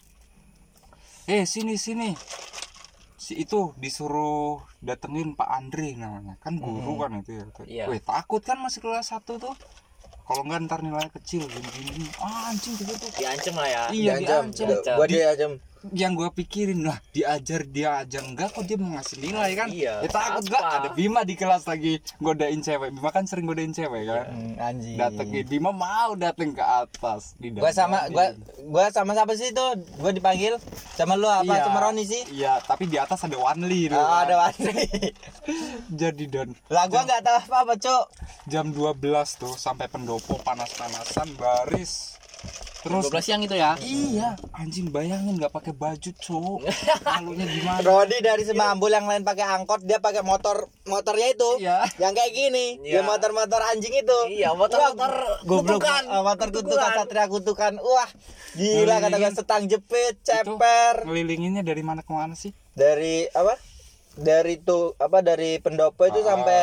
eh 1.25 1.45
sini 1.45 1.77
sini 1.77 2.17
si 3.28 3.37
itu 3.37 3.76
disuruh 3.76 4.64
datengin 4.80 5.37
Pak 5.37 5.49
Andre 5.52 5.92
namanya. 6.00 6.40
Kan 6.40 6.56
guru 6.56 6.97
kan 6.97 7.20
itu 7.20 7.37
ya. 7.37 7.44
Iya. 7.68 7.85
Wih, 7.92 8.00
takut 8.00 8.40
kan 8.40 8.56
masih 8.56 8.80
kelas 8.80 9.12
satu 9.12 9.37
tuh? 9.37 9.52
Kalau 10.25 10.49
nggak 10.49 10.64
ntar 10.64 10.80
nilai 10.80 11.12
kecil. 11.12 11.44
Gini 11.44 11.68
gini 11.92 12.08
ah 12.25 12.49
anjing 12.49 12.73
gitu 12.80 12.97
tuh. 12.97 13.11
Diancem 13.20 13.52
lah 13.52 13.68
ya. 13.68 13.85
Iya 13.92 14.12
Diancam. 14.25 14.42
diancam 14.49 14.97
Gua 14.97 15.04
diancam. 15.04 15.52
Yang 15.92 16.16
gua 16.16 16.32
pikirin 16.32 16.87
lah 16.87 16.99
diajar 17.12 17.66
dia 17.68 18.02
aja 18.02 18.23
enggak 18.25 18.54
kok 18.54 18.64
dia 18.64 18.76
mau 18.80 18.97
ngasih 18.97 19.16
nilai 19.20 19.50
kan? 19.54 19.68
Iya, 19.68 19.94
ya 20.06 20.08
takut 20.08 20.44
gak 20.49 20.62
ada 20.62 20.88
Bima 20.97 21.23
di 21.23 21.35
kelas 21.37 21.68
lagi 21.68 22.00
godain 22.18 22.62
cewek. 22.64 22.94
Bima 22.94 23.11
kan 23.12 23.28
sering 23.28 23.44
godain 23.44 23.75
cewek 23.75 24.08
kan? 24.08 24.26
Hmm, 24.32 24.54
anjing. 24.56 24.97
Datengin 24.97 25.47
Bima 25.47 25.70
mau 25.75 26.16
dateng 26.16 26.56
ke 26.56 26.64
atas 26.64 27.37
di 27.37 27.52
gua 27.52 27.70
sama 27.75 28.08
gua 28.08 28.32
gua 28.66 28.85
sama 28.94 29.12
siapa 29.12 29.37
sih 29.37 29.52
itu? 29.52 29.66
Gua 30.00 30.11
dipanggil 30.14 30.56
sama 30.97 31.14
lu 31.14 31.28
apa? 31.30 31.47
Iya. 31.47 31.64
sama 31.66 31.78
Roni 31.82 32.04
sih? 32.06 32.23
iya 32.32 32.61
tapi 32.62 32.87
di 32.87 32.97
atas 33.00 33.25
ada 33.26 33.35
Wanli 33.35 33.90
oh, 33.90 33.99
tuh 33.99 34.02
kan. 34.02 34.23
ada 34.26 34.35
Wandri 34.38 34.87
jadi 36.00 36.25
dan 36.30 36.49
lah 36.70 36.85
gua 36.87 37.02
nggak 37.02 37.23
tahu 37.25 37.37
apa 37.49 37.56
apa 37.66 37.75
cuk. 37.80 38.04
jam 38.47 38.66
12 38.70 39.40
tuh 39.40 39.54
sampai 39.58 39.87
pendopo 39.90 40.38
panas-panasan 40.42 41.35
baris 41.35 42.14
terus? 42.80 43.06
12 43.06 43.18
siang 43.20 43.40
itu 43.40 43.52
ya? 43.52 43.75
Iya. 43.76 44.38
Anjing 44.52 44.88
bayangin 44.88 45.35
nggak 45.35 45.50
pakai 45.50 45.73
baju 45.73 46.11
cowok. 46.14 46.58
Malunya 47.16 47.47
gimana? 47.47 47.78
Rodi 47.80 48.18
dari 48.18 48.42
Semambul 48.42 48.88
yang 48.88 49.04
lain 49.04 49.23
pakai 49.23 49.44
angkot 49.44 49.82
dia 49.82 49.99
pakai 49.99 50.20
motor 50.20 50.70
motornya 50.85 51.28
itu. 51.28 51.50
Iya. 51.58 51.85
yang 51.97 52.12
kayak 52.12 52.30
gini 52.30 52.78
dia 52.80 53.00
Iya. 53.00 53.00
motor-motor 53.02 53.61
anjing 53.66 53.92
itu. 53.92 54.18
Iya, 54.30 54.52
motor-motor 54.52 55.11
Wah, 55.11 55.42
goblok. 55.42 55.78
Kutukan. 55.78 56.02
Ah, 56.06 56.23
motor 56.23 56.49
kutukan 56.49 56.90
satria 56.92 57.26
kutukan. 57.26 57.73
Wah 57.78 58.11
gila 58.54 58.97
kata 58.99 59.16
gue 59.16 59.30
setang 59.32 59.62
jepit 59.64 60.14
Itu 60.16 60.26
ceper. 60.54 61.04
ngelilinginnya 61.04 61.61
dari 61.61 61.80
mana 61.80 62.00
ke 62.00 62.11
mana 62.11 62.32
sih? 62.32 62.50
Dari 62.73 63.26
apa? 63.28 63.58
Dari 64.14 64.58
tuh 64.58 64.94
apa 64.97 65.18
dari 65.20 65.58
pendopo 65.58 66.02
itu 66.02 66.18
Ah. 66.20 66.26
sampai 66.28 66.62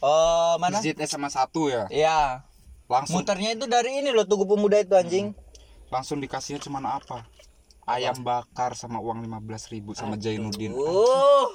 oh 0.00 0.54
mana? 0.56 0.78
Masjid 0.78 0.94
SMA 1.00 1.26
1 1.26 1.42
ya? 1.68 1.84
Iya 1.88 2.20
langsung 2.92 3.24
muternya 3.24 3.56
itu 3.56 3.64
dari 3.64 4.04
ini 4.04 4.12
loh 4.12 4.28
tugu 4.28 4.44
pemuda 4.44 4.76
itu 4.76 4.92
anjing. 4.92 5.32
Langsung 5.88 6.20
dikasihnya 6.20 6.60
cuman 6.60 7.00
apa? 7.00 7.24
Ayam 7.88 8.20
bakar 8.20 8.76
sama 8.76 9.00
uang 9.00 9.24
15.000 9.24 9.72
ribu 9.72 9.90
sama 9.96 10.20
Jainuddin. 10.20 10.76
Uh 10.76 11.48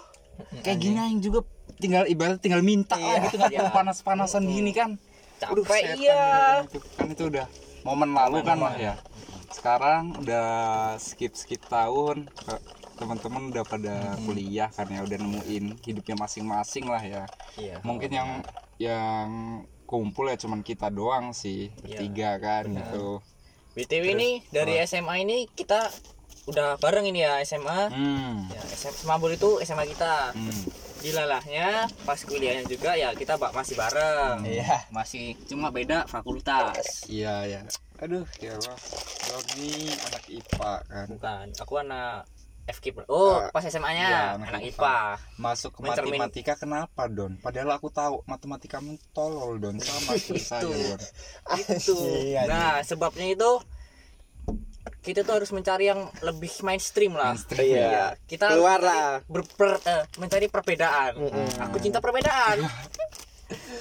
kayak 0.61 0.77
gini 0.79 0.97
yang 0.97 1.19
juga 1.21 1.39
tinggal 1.77 2.03
ibarat 2.09 2.39
tinggal 2.41 2.61
minta 2.61 2.97
lah 2.97 3.25
gitu 3.29 3.37
nggak 3.37 3.53
perlu 3.53 3.71
panas-panasan 3.73 4.43
gini 4.45 4.71
kan. 4.73 4.97
Aduh, 5.45 5.61
Capek, 5.61 5.93
setan 5.93 6.01
iya. 6.01 6.25
gitu. 6.65 6.81
kan 6.97 7.07
itu 7.13 7.23
udah 7.29 7.45
momen 7.85 8.09
lalu 8.13 8.41
kan 8.41 8.57
lah 8.57 8.73
ya. 8.77 8.93
Sekarang 9.53 10.17
udah 10.17 10.49
skip 10.97 11.37
skip 11.37 11.61
tahun 11.69 12.29
teman-teman 12.97 13.53
udah 13.53 13.61
pada 13.61 14.17
kuliah 14.25 14.73
kan 14.73 14.89
ya 14.89 15.05
udah 15.05 15.17
nemuin 15.21 15.77
hidupnya 15.85 16.15
masing-masing 16.17 16.89
lah 16.89 17.01
ya. 17.05 17.23
Iya. 17.53 17.77
Mungkin 17.85 18.09
yang 18.09 18.29
yang 18.81 19.27
kumpul 19.87 20.27
ya 20.27 20.35
cuman 20.35 20.59
kita 20.61 20.91
doang 20.91 21.31
sih 21.31 21.71
Iya. 21.71 22.03
bertiga 22.03 22.31
kan 22.43 22.63
gitu. 22.67 23.23
BTW 23.73 24.03
ini 24.19 24.29
dari 24.51 24.75
SMA 24.83 25.23
ini 25.23 25.47
kita 25.47 25.87
udah 26.47 26.75
bareng 26.79 27.07
ini 27.07 27.23
ya 27.23 27.39
SMA 27.43 27.91
hmm. 27.91 28.51
ya 28.51 28.61
SMA 28.75 28.93
Semambul 29.07 29.31
itu 29.33 29.63
SMA 29.63 29.87
kita. 29.87 30.35
Hmm. 30.35 30.63
dilalahnya 30.97 31.85
pas 32.09 32.17
kuliahnya 32.17 32.65
juga 32.65 32.97
ya 32.97 33.13
kita 33.13 33.37
bak 33.37 33.53
masih 33.53 33.77
bareng. 33.77 34.41
Iya. 34.49 34.89
masih 34.89 35.37
cuma 35.45 35.69
beda 35.69 36.09
fakultas. 36.09 37.05
Iya 37.05 37.45
ya 37.45 37.61
aduh 38.01 38.25
ya 38.41 38.57
Allah. 38.57 38.77
Roni 39.29 39.93
anak 39.93 40.23
IPA 40.25 40.73
kan. 40.89 41.05
Bukan 41.05 41.45
aku 41.53 41.73
anak 41.85 42.25
FK 42.69 42.85
oh 43.07 43.39
Ah, 43.39 43.47
pas 43.49 43.63
SMA 43.63 43.89
iya, 43.89 43.97
nya 43.97 44.09
anak 44.35 44.47
anak 44.49 44.61
IPA. 44.61 44.75
IPA 44.75 44.97
masuk 45.37 45.69
ke 45.71 45.79
Mencermin- 45.81 46.19
matematika 46.19 46.53
kenapa 46.55 47.01
don? 47.07 47.31
Padahal 47.37 47.71
aku 47.71 47.87
tahu 47.89 48.19
matematika 48.23 48.77
kamu 48.77 48.95
tolol 49.11 49.55
don. 49.55 49.75
Sama 49.77 50.13
saya 50.37 50.61
don. 50.61 50.99
Itu. 51.55 51.95
Iya, 52.27 52.43
nah 52.45 52.71
sebabnya 52.81 53.27
itu 53.29 53.51
kita 54.97 55.23
tuh 55.23 55.33
harus 55.33 55.47
mencari 55.49 55.87
yang 55.87 56.11
lebih 56.21 56.51
mainstream 56.61 57.11
lah. 57.11 57.31
Mainstream, 57.33 57.71
Iya. 57.79 58.15
kita 58.25 58.51
Keluar 58.51 58.79
lah. 58.79 59.23
ber- 59.25 59.47
ber- 59.53 59.79
eh, 59.81 60.03
mencari 60.17 60.47
perbedaan. 60.47 61.15
Aku 61.61 61.77
cinta 61.77 61.97
perbedaan. 61.97 62.63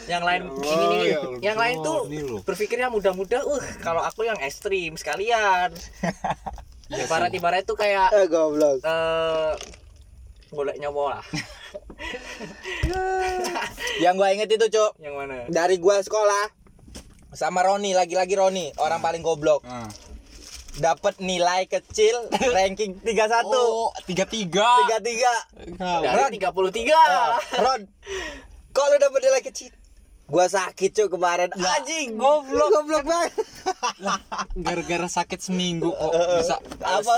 Yang 0.07 0.23
lain 0.23 0.43
Allah, 0.47 0.63
ini 0.63 0.85
nih 0.87 1.03
ya 1.03 1.19
yang 1.43 1.59
lain 1.59 1.77
tuh 1.83 2.07
loh. 2.07 2.39
berpikirnya 2.41 2.87
mudah-mudah 2.87 3.43
uh 3.43 3.59
kalau 3.83 3.99
aku 3.99 4.23
yang 4.23 4.39
ekstrim 4.39 4.95
sekalian. 4.95 5.75
Iya 5.75 6.15
ibarat 6.89 7.31
ibarat 7.31 7.61
itu 7.63 7.75
kayak 7.75 8.09
eh 8.13 8.27
goblok. 8.27 8.79
eh 8.81 9.53
golek 10.49 10.79
nyawa 10.79 11.19
lah. 11.19 11.25
Yang 13.99 14.15
gua 14.15 14.29
inget 14.31 14.49
itu 14.49 14.67
cuk. 14.71 14.93
Yang 14.99 15.15
mana? 15.17 15.35
Dari 15.49 15.77
gua 15.77 15.99
sekolah. 15.99 16.45
Sama 17.33 17.61
Roni 17.61 17.93
lagi-lagi 17.93 18.33
Roni. 18.33 18.71
Orang 18.77 19.03
paling 19.03 19.21
goblok. 19.21 19.63
Ah. 19.63 19.89
dapat 20.77 21.17
nilai 21.19 21.65
kecil 21.65 22.29
ranking 22.53 23.01
31 23.01 23.49
oh 23.49 23.89
tiga 24.05 24.29
tiga. 24.29 24.69
33 24.93 25.01
dari 26.05 26.37
33 26.37 26.93
Ah, 26.93 27.41
Ron. 27.65 27.81
Kok 28.71 28.87
lu 28.87 28.97
dapet 29.01 29.21
nilai 29.25 29.41
kecil 29.41 29.73
gua 30.27 30.47
sakit 30.51 30.91
cuy 30.91 31.09
kemarin. 31.09 31.49
Anjing 31.55 32.15
goblok. 32.23 32.69
goblok 32.75 33.05
banget. 33.07 33.33
Gara-gara 34.59 35.07
sakit 35.07 35.39
seminggu 35.39 35.91
kok. 35.95 36.11
Bisa 36.13 36.57
apa 36.83 37.13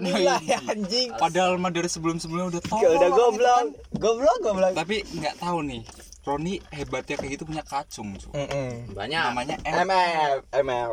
nilai 0.00 0.36
ini. 0.40 0.54
anjing? 0.68 1.08
Padahal 1.16 1.56
mah 1.56 1.72
dari 1.72 1.88
sebelum-sebelumnya 1.88 2.58
udah 2.58 2.62
tahu 2.62 2.80
udah 2.80 3.10
goblok. 3.10 3.62
goblok 3.96 4.38
goblok. 4.44 4.72
Tapi 4.76 5.04
nggak 5.16 5.40
tahu 5.40 5.58
nih 5.64 5.82
Roni 6.22 6.54
hebatnya 6.70 7.18
kayak 7.18 7.30
gitu 7.34 7.44
punya 7.48 7.64
kacung 7.66 8.14
cu. 8.14 8.30
Mm-mm. 8.30 8.94
banyak. 8.94 9.22
Namanya 9.32 9.56
M. 9.66 9.88
ML 9.88 10.34
ML 10.54 10.92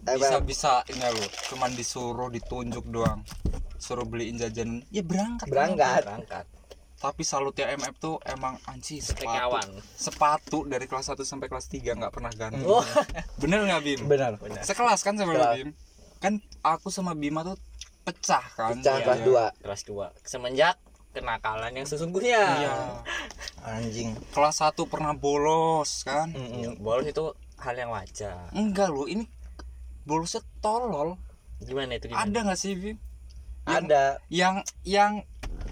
bisa 0.00 0.40
bisa 0.40 0.72
ini 0.88 1.04
lo 1.12 1.24
cuman 1.52 1.70
disuruh 1.76 2.32
ditunjuk 2.32 2.88
doang. 2.88 3.20
Suruh 3.76 4.08
beliin 4.08 4.40
jajan. 4.40 4.80
Ya 4.88 5.04
berangkat. 5.04 5.46
Berangkat. 5.46 6.02
Berangkat 6.08 6.44
tapi 7.00 7.24
salutnya 7.24 7.72
MF 7.80 7.96
tuh 7.96 8.20
emang 8.28 8.60
anci 8.68 9.00
sepatu. 9.00 9.56
Sepatu 9.96 10.58
dari 10.68 10.84
kelas 10.84 11.08
1 11.08 11.24
sampai 11.24 11.48
kelas 11.48 11.72
3 11.72 11.96
nggak 11.96 12.12
pernah 12.12 12.28
ganti. 12.28 12.60
Wah. 12.60 12.84
bener 13.40 13.64
nggak 13.64 13.80
Bim? 13.80 14.00
Benar. 14.04 14.36
Sekelas 14.60 15.00
kan 15.00 15.16
sama 15.16 15.32
lu 15.32 15.40
Sekelas. 15.40 15.56
Bim? 15.56 15.70
Kan 16.20 16.32
aku 16.60 16.92
sama 16.92 17.16
Bima 17.16 17.40
tuh 17.40 17.56
pecah 18.04 18.44
kan? 18.52 18.76
Pecah 18.76 19.00
Iya. 19.00 19.04
kelas 19.08 19.20
2 19.24 19.64
kelas 19.64 19.82
2 19.88 20.28
semenjak 20.28 20.76
kenakalan 21.16 21.72
yang 21.72 21.88
sesungguhnya. 21.88 22.44
Iya. 22.68 22.76
Anjing. 23.64 24.20
Kelas 24.36 24.60
1 24.60 24.84
pernah 24.84 25.16
bolos 25.16 26.04
kan? 26.04 26.28
Ya, 26.36 26.76
bolos 26.76 27.08
itu 27.08 27.32
hal 27.64 27.80
yang 27.80 27.96
wajar. 27.96 28.52
Enggak 28.52 28.92
lo 28.92 29.08
ini 29.08 29.24
bolosnya 30.04 30.44
tolol. 30.60 31.16
Gimana 31.64 31.96
itu 31.96 32.12
gimana? 32.12 32.28
ada 32.28 32.38
nggak 32.44 32.60
sih 32.60 32.76
Bim? 32.76 33.00
Yang, 33.64 33.84
ada. 33.88 34.04
yang 34.28 34.54
yang 34.84 35.12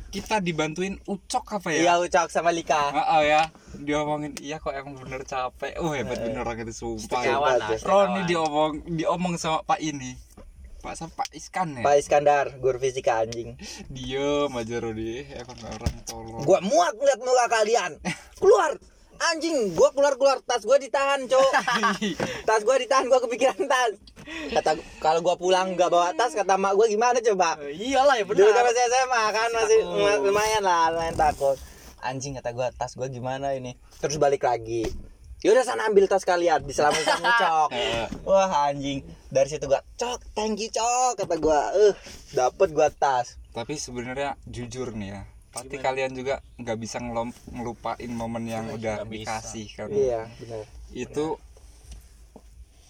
kita 0.09 0.41
dibantuin 0.41 0.97
ucok 1.05 1.61
apa 1.61 1.69
ya? 1.73 1.81
Iya 1.85 1.95
ucok 2.01 2.29
sama 2.33 2.49
Lika. 2.49 2.93
Ah, 2.93 3.21
ah, 3.21 3.21
ya. 3.21 3.43
Diomongin 3.77 4.33
iya 4.41 4.57
kok 4.57 4.73
emang 4.73 4.97
bener 4.97 5.23
capek. 5.29 5.77
Oh 5.81 5.93
hebat 5.93 6.17
bener 6.19 6.41
orang 6.41 6.65
itu 6.65 6.73
sumpah. 6.73 7.21
ya. 7.25 7.37
lah 7.37 7.69
Roni 7.85 8.25
diomong 8.25 8.89
diomong 8.89 9.35
sama 9.37 9.61
Pak 9.69 9.81
ini. 9.85 10.17
Pak 10.79 10.95
sama 10.97 11.13
Pak 11.13 11.29
Iskan 11.37 11.83
ya? 11.83 11.85
Pak 11.85 11.95
Iskandar 12.01 12.47
guru 12.57 12.81
fisika 12.81 13.21
anjing. 13.21 13.61
Diem 13.93 14.49
aja 14.49 14.77
Roni. 14.81 15.29
Emang 15.29 15.59
orang 15.61 15.95
tolol 16.09 16.41
gua 16.41 16.59
muak 16.65 16.97
ngeliat 16.97 17.21
muka 17.21 17.47
kalian. 17.53 17.93
Keluar 18.41 18.81
anjing 19.21 19.73
gua 19.73 19.91
keluar 19.91 20.15
keluar 20.15 20.39
tas 20.41 20.63
gua 20.63 20.77
ditahan 20.77 21.25
cok. 21.25 21.51
Tas 22.49 22.63
gua 22.63 22.77
ditahan 22.77 23.07
gua 23.07 23.21
kepikiran 23.21 23.59
tas. 23.65 23.93
Kata 24.51 24.71
kalau 24.99 25.21
gua 25.21 25.35
pulang 25.35 25.73
nggak 25.73 25.89
bawa 25.89 26.13
tas 26.13 26.33
kata 26.33 26.55
mak 26.55 26.73
gua 26.73 26.87
gimana 26.87 27.19
coba? 27.19 27.59
Eh, 27.61 27.91
iyalah 27.91 28.15
ya 28.15 28.25
dulu 28.25 28.37
kan 28.47 28.63
benar 28.63 28.65
masih 28.65 28.85
SMA 28.87 29.23
kan 29.29 29.49
masih 29.53 29.79
takut. 29.81 29.99
ma- 29.99 30.21
lumayan 30.21 30.63
lah 30.63 30.85
lumayan 30.91 31.17
takut. 31.17 31.57
Anjing 32.01 32.33
kata 32.35 32.51
gua 32.53 32.69
tas 32.71 32.93
gua 32.93 33.07
gimana 33.07 33.53
ini? 33.53 33.75
Terus 33.99 34.17
balik 34.17 34.43
lagi. 34.43 34.87
Yaudah 35.39 35.63
sana 35.63 35.87
ambil 35.87 36.07
tas 36.07 36.23
kalian 36.23 36.63
diselamatkan 36.63 37.19
cok. 37.43 37.69
Eh, 37.71 38.07
wah 38.23 38.67
anjing. 38.67 39.01
Dari 39.29 39.49
situ 39.49 39.65
gua 39.65 39.83
cok 39.95 40.19
thank 40.33 40.57
you 40.57 40.69
cok 40.69 41.15
kata 41.17 41.35
gua. 41.37 41.73
Eh 41.73 41.95
dapet 42.33 42.71
gua 42.71 42.89
tas. 42.89 43.35
Tapi 43.51 43.75
sebenarnya 43.75 44.39
jujur 44.45 44.93
nih 44.93 45.11
ya 45.11 45.23
pasti 45.49 45.77
kalian 45.77 46.13
juga 46.13 46.35
nggak 46.57 46.77
bisa 46.77 46.97
ngelom, 46.99 47.29
ngelupain 47.51 48.11
momen 48.11 48.45
yang 48.45 48.69
udah 48.69 49.01
nggak 49.01 49.09
bisa. 49.09 49.41
dikasih 49.41 49.67
kan 49.75 49.89
iya 49.89 50.29
benar 50.37 50.65
itu 50.91 51.27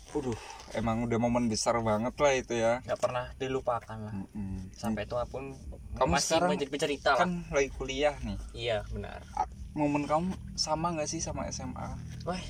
Waduh, 0.08 0.40
emang 0.72 1.04
udah 1.04 1.18
momen 1.18 1.46
besar 1.46 1.76
banget 1.80 2.16
lah 2.16 2.32
itu 2.32 2.56
ya. 2.56 2.80
nggak 2.80 2.96
pernah 2.98 3.28
dilupakan 3.36 3.98
lah 4.00 4.14
Mm-mm. 4.16 4.72
sampai 4.72 5.04
tua 5.04 5.28
pun 5.28 5.52
Kamu 5.94 6.10
masih 6.10 6.26
sekarang 6.32 6.48
menjadi 6.50 6.70
pencerita 6.70 7.10
lah 7.12 7.20
kan 7.20 7.30
lagi 7.50 7.68
kuliah 7.70 8.16
nih. 8.18 8.38
iya 8.56 8.80
benar 8.88 9.20
A- 9.34 9.44
Momen 9.70 10.08
kamu 10.08 10.32
sama 10.56 10.90
nggak 10.90 11.06
sih 11.06 11.20
sama 11.20 11.44
SMA? 11.48 11.92
wah 12.24 12.40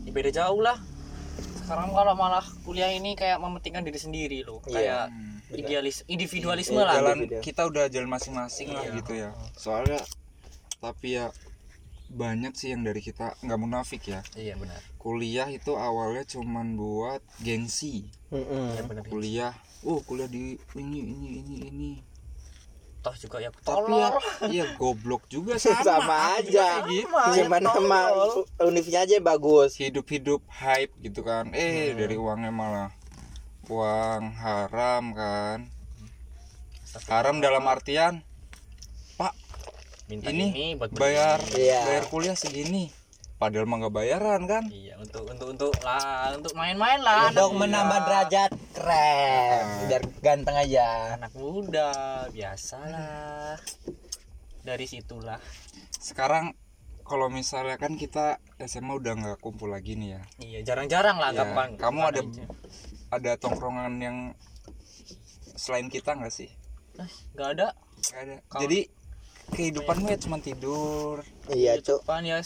ini 0.00 0.08
beda 0.08 0.30
jauh 0.32 0.62
lah 0.62 0.78
sekarang 1.58 1.90
kalau 1.90 2.14
malah 2.14 2.46
kuliah 2.62 2.88
ini 2.88 3.12
kayak 3.12 3.36
mementingkan 3.36 3.82
diri 3.82 3.98
sendiri 3.98 4.38
loh 4.40 4.62
Iya. 4.64 4.70
kayak 4.70 5.04
Hmm. 5.10 5.27
Idealis 5.50 6.04
individualisme 6.06 6.76
Iya, 6.76 6.84
lah 6.84 6.94
jalan 6.96 7.18
beda. 7.24 7.38
kita 7.40 7.62
udah 7.64 7.84
jalan 7.86 8.08
masing-masing 8.08 8.68
lah 8.70 8.84
Iya. 8.84 8.96
gitu 8.96 9.12
ya. 9.14 9.30
Soalnya 9.54 10.00
tapi 10.78 11.16
ya 11.16 11.32
banyak 12.08 12.52
sih 12.52 12.72
yang 12.72 12.82
dari 12.82 12.98
kita 12.98 13.36
nggak 13.40 13.58
munafik 13.58 14.02
ya. 14.04 14.20
Iya 14.32 14.56
benar. 14.56 14.80
Kuliah 14.96 15.48
itu 15.48 15.72
awalnya 15.72 16.24
cuman 16.24 16.74
buat 16.74 17.20
gengsi. 17.38 18.08
Mm-mm. 18.28 18.74
iya 18.74 18.82
benar. 18.82 19.02
Kuliah 19.04 19.52
oh 19.84 20.00
kuliah 20.00 20.26
di 20.26 20.56
ini 20.74 20.98
ini 21.06 21.28
ini 21.38 21.56
ini. 21.64 21.92
Toh 22.98 23.14
juga 23.14 23.38
ya 23.38 23.54
tapi 23.54 23.94
ya 23.94 24.10
iya 24.50 24.64
goblok 24.74 25.30
juga 25.30 25.54
sama, 25.62 25.86
sama 25.86 26.16
aja. 26.34 26.82
gitu. 26.84 27.06
cuma 27.38 27.56
nama 27.58 28.10
univnya 28.58 29.06
aja 29.06 29.22
bagus. 29.22 29.78
Hidup-hidup 29.78 30.42
hype 30.50 30.90
gitu 30.98 31.22
kan. 31.22 31.52
Eh 31.52 31.94
dari 31.94 32.18
uangnya 32.18 32.50
malah 32.50 32.90
uang 33.68 34.32
haram 34.40 35.04
kan? 35.12 35.68
Haram 37.08 37.38
dalam 37.44 37.62
artian 37.68 38.24
pak 39.20 39.36
minta 40.08 40.32
ini, 40.32 40.48
ini, 40.50 40.66
buat 40.74 40.90
bayar. 40.96 41.36
Iya. 41.52 41.84
bayar 41.84 42.04
kuliah 42.08 42.36
segini. 42.36 42.88
Padahal 43.38 43.70
mah 43.70 43.78
nggak 43.86 43.94
bayaran 43.94 44.42
kan? 44.50 44.66
Iya 44.66 44.98
untuk 44.98 45.30
untuk 45.30 45.54
untuk 45.54 45.72
lah 45.86 46.34
untuk 46.34 46.56
main-main 46.58 46.98
lah 46.98 47.30
untuk 47.30 47.54
anak 47.54 47.60
menambah 47.60 47.98
derajat 48.08 48.50
keren. 48.74 49.64
Biar 49.86 50.02
ganteng 50.18 50.56
aja. 50.58 51.14
Anak 51.20 51.32
muda 51.38 51.92
biasalah. 52.34 53.60
Dari 54.64 54.86
situlah. 54.90 55.38
Sekarang 56.02 56.56
kalau 57.06 57.30
misalnya 57.30 57.78
kan 57.78 57.94
kita 57.94 58.42
SMA 58.66 58.98
udah 58.98 59.12
nggak 59.14 59.38
kumpul 59.38 59.70
lagi 59.70 59.94
nih 59.94 60.18
ya. 60.18 60.22
Iya 60.42 60.60
jarang-jarang 60.74 61.16
lah 61.22 61.30
Iya, 61.30 61.38
gampang. 61.46 61.70
kamu 61.78 62.00
ada 62.04 62.20
aja. 62.20 62.44
Ada 63.08 63.40
tongkrongan 63.40 63.94
yang 64.00 64.16
selain 65.56 65.88
kita 65.88 66.14
nggak 66.14 66.32
sih? 66.32 66.52
Eh, 67.00 67.10
nggak 67.34 67.48
ada. 67.58 67.68
Nggak 68.12 68.20
ada. 68.22 68.34
Kalau- 68.48 68.62
jadi 68.64 68.80
kehidupanmu 69.52 70.06
ya 70.12 70.18
cuma 70.20 70.36
tidur. 70.38 71.24
Iya 71.48 71.80
cuk. 71.80 72.04
Pan 72.04 72.24
ya 72.24 72.40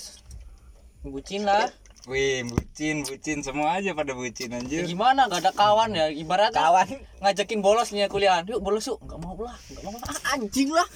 bucin 1.03 1.43
lah. 1.43 1.67
Wih 2.07 2.47
bucin 2.47 3.03
bucin. 3.07 3.43
Semua 3.43 3.79
aja 3.79 3.95
pada 3.95 4.15
bucin 4.15 4.55
Ya 4.55 4.59
anjir 4.59 4.87
gimana? 4.87 5.27
Gak 5.31 5.47
ada 5.47 5.53
kawan 5.55 5.95
ya? 5.95 6.11
Ibaratnya 6.11 6.55
kawan. 6.55 6.89
ngajakin 7.23 7.61
bolos 7.63 7.91
nih 7.95 8.07
ya 8.07 8.09
kuliah 8.11 8.43
yuk 8.47 8.63
bolos 8.63 8.87
yuk. 8.87 8.99
Nggak 9.03 9.19
mau 9.23 9.39
lah. 9.39 9.55
Nggak 9.71 9.83
mau 9.83 9.99
ah, 9.99 10.19
anjing 10.35 10.71
lah. 10.71 10.87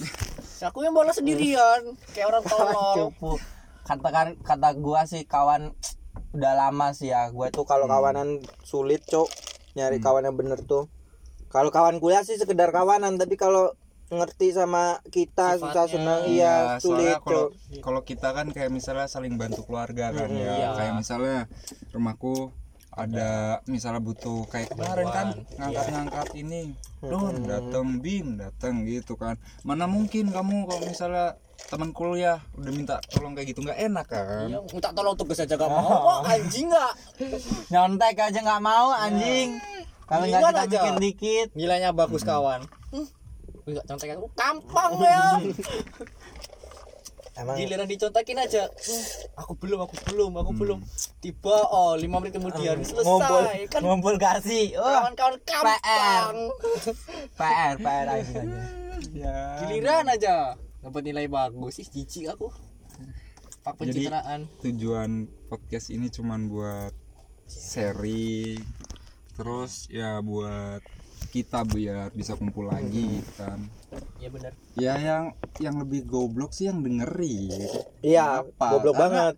Aku 0.67 0.83
yang 0.83 0.95
bolos 0.95 1.19
sendirian. 1.19 1.95
Kayak 2.15 2.27
orang 2.35 2.43
tolol. 2.47 2.99
Kata 3.87 4.35
kata 4.43 4.69
gua 4.79 5.07
sih 5.07 5.23
kawan 5.27 5.75
udah 6.35 6.53
lama 6.55 6.91
sih 6.91 7.11
ya. 7.15 7.31
Gua 7.31 7.51
tuh 7.55 7.67
kalau 7.67 7.87
kawanan 7.87 8.43
sulit 8.67 9.03
cuk 9.07 9.27
nyari 9.77 10.01
kawan 10.01 10.25
yang 10.25 10.35
bener 10.35 10.59
tuh. 10.65 10.89
Kalau 11.53 11.71
kawan 11.71 12.03
kuliah 12.03 12.25
sih 12.25 12.41
sekedar 12.41 12.73
kawanan 12.75 13.21
tapi 13.21 13.37
kalau 13.39 13.77
ngerti 14.07 14.55
sama 14.55 15.03
kita 15.11 15.59
susah 15.59 15.91
senang 15.91 16.31
iya 16.31 16.79
soalnya 16.79 17.19
sulit 17.19 17.19
kalau 17.27 17.45
kalau 17.83 18.01
kita 18.07 18.31
kan 18.31 18.47
kayak 18.55 18.71
misalnya 18.71 19.11
saling 19.11 19.35
bantu 19.35 19.67
keluarga 19.67 20.15
kan 20.15 20.31
ya. 20.31 20.47
Iya. 20.47 20.69
kayak 20.79 20.95
misalnya 20.95 21.39
rumahku 21.91 22.55
ada 22.97 23.61
misalnya 23.69 24.01
butuh 24.01 24.47
kayak 24.49 24.73
kemarin 24.73 25.09
kan 25.13 25.29
ngangkat-ngangkat 25.59 26.29
ini 26.39 26.73
don 27.03 27.45
dateng 27.45 28.01
bim 28.01 28.41
dateng 28.41 28.89
gitu 28.89 29.21
kan. 29.21 29.37
Mana 29.67 29.85
mungkin 29.85 30.33
kamu 30.33 30.65
kalau 30.65 30.83
misalnya 30.87 31.37
teman 31.67 31.91
kuliah 31.91 32.39
udah 32.55 32.73
minta 32.73 32.95
tolong 33.11 33.35
kayak 33.35 33.51
gitu 33.51 33.61
nggak 33.67 33.81
enak 33.91 34.07
kan? 34.07 34.47
Iya, 34.47 34.59
minta 34.71 34.89
tolong 34.95 35.17
tugas 35.19 35.43
aja 35.43 35.59
gak 35.59 35.67
mau. 35.73 35.99
Wah, 36.07 36.21
anjing 36.23 36.71
gak 36.71 36.93
nyontek 37.73 38.17
aja 38.23 38.39
nggak 38.39 38.63
mau 38.63 38.95
anjing. 38.95 39.59
Kalau 40.07 40.25
nggak 40.31 40.43
kita 40.47 40.63
aja? 40.63 40.79
mikir 40.79 40.95
dikit. 41.03 41.49
Gilanya 41.59 41.91
bagus 41.91 42.23
kawan. 42.23 42.63
Hmm. 42.95 43.09
Wih, 43.67 43.73
gak 43.75 43.87
contek 43.91 44.15
aku 44.15 44.31
gampang 44.39 44.93
ya. 45.03 45.25
Emang 47.37 47.61
giliran 47.61 47.85
dicontekin 47.85 48.41
aja. 48.41 48.65
Hmm, 48.65 49.05
aku 49.37 49.53
belum 49.61 49.85
aku 49.85 49.95
belum 50.09 50.33
aku 50.41 50.53
belum. 50.57 50.79
Tiba 51.21 51.69
oh 51.69 51.93
lima 51.99 52.17
menit 52.23 52.39
kemudian. 52.39 52.81
Ngumpul 52.81 53.45
selesai 53.45 53.61
kan. 53.69 53.81
ngumpul 53.85 54.15
kasih. 54.17 54.73
Oh. 54.81 54.89
Kawan-kawan 54.89 55.37
gampang. 55.45 56.37
PR 57.37 57.75
PR 57.77 58.07
aja 58.09 58.23
aja. 58.23 58.41
Ya. 59.13 59.37
Giliran 59.61 60.09
aja 60.09 60.57
dapat 60.87 61.03
nilai 61.03 61.27
bagus. 61.27 61.83
Ih 61.83 61.89
jijik 61.89 62.31
aku. 62.31 62.55
Pak 63.61 63.75
Jadi- 63.83 64.07
pencitraan. 64.07 64.41
tujuan 64.63 65.11
podcast 65.51 65.91
ini 65.91 66.07
cuman 66.07 66.47
buat 66.47 66.95
sharing 67.47 68.63
terus 69.35 69.87
ya 69.87 70.19
buat 70.19 70.81
kita 71.29 71.67
biar 71.67 72.15
bisa 72.15 72.39
kumpul 72.39 72.71
lagi 72.71 73.19
gitu 73.19 73.33
kan. 73.37 73.59
Ya 74.17 74.29
benar. 74.31 74.53
Ya 74.79 74.95
yang 74.97 75.25
yang 75.59 75.77
lebih 75.77 76.07
goblok 76.07 76.55
sih 76.55 76.71
yang 76.71 76.81
dengerin. 76.81 77.51
Iya 78.01 78.47
Kenapa? 78.47 78.67
goblok 78.71 78.95
Karena 78.95 79.03
banget. 79.03 79.35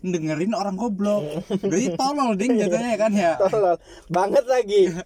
dengerin 0.00 0.52
orang 0.52 0.74
goblok. 0.74 1.22
Jadi 1.48 1.86
tolol 1.94 2.34
ding 2.34 2.52
jatuhnya 2.60 2.94
kan 2.94 3.12
ya? 3.14 3.32
Tolol 3.38 3.78
banget 4.10 4.44
lagi. 4.44 4.82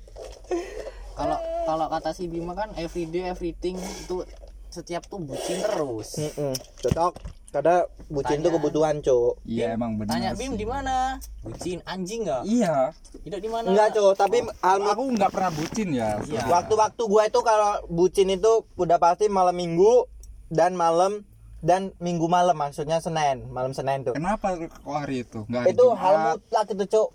Kalau 1.13 1.37
kalau 1.63 1.87
kata 1.87 2.17
si 2.17 2.25
Bima 2.25 2.57
kan 2.57 2.73
everyday 2.75 3.29
everything 3.29 3.77
itu 3.77 4.25
setiap 4.73 5.05
tuh 5.05 5.21
bucin 5.21 5.61
terus. 5.61 6.17
Mm-mm. 6.17 6.53
cocok. 6.81 7.13
Karena 7.53 7.85
bucin 8.09 8.41
Tanya. 8.41 8.45
tuh 8.49 8.53
kebutuhan 8.57 8.97
cuk. 8.99 9.33
Iya 9.45 9.77
emang 9.77 10.01
benar 10.01 10.17
tanya 10.17 10.33
Bim 10.33 10.57
di 10.57 10.65
mana? 10.65 11.21
Bucin 11.41 11.85
anjing 11.85 12.25
nggak? 12.25 12.43
Iya. 12.43 12.97
Tidak 13.15 13.39
di 13.39 13.51
mana? 13.53 13.69
Enggak 13.69 13.93
cuk. 13.93 14.17
Tapi 14.17 14.41
hal 14.59 14.81
aku 14.83 15.03
nggak 15.13 15.31
pernah 15.31 15.53
bucin 15.53 15.89
ya 15.93 16.17
Iya. 16.25 16.49
waktu-waktu 16.49 17.03
gua 17.05 17.29
itu 17.29 17.41
kalau 17.41 17.85
bucin 17.87 18.33
itu 18.33 18.53
udah 18.75 18.97
pasti 18.97 19.29
malam 19.29 19.53
minggu 19.53 20.09
dan 20.49 20.73
malam 20.73 21.29
dan 21.61 21.93
minggu 21.99 22.25
malam 22.25 22.57
maksudnya 22.57 22.99
Senin. 22.99 23.45
Malam 23.47 23.71
Senin 23.71 24.01
tuh. 24.03 24.17
Kenapa 24.17 24.57
kok 24.57 24.73
hari 24.89 25.21
itu? 25.21 25.45
Nggak 25.45 25.61
hari 25.61 25.71
itu 25.71 25.85
Jumat? 25.85 26.01
hal 26.01 26.15
mutlak 26.27 26.67
itu 26.73 26.85
cuk. 26.89 27.09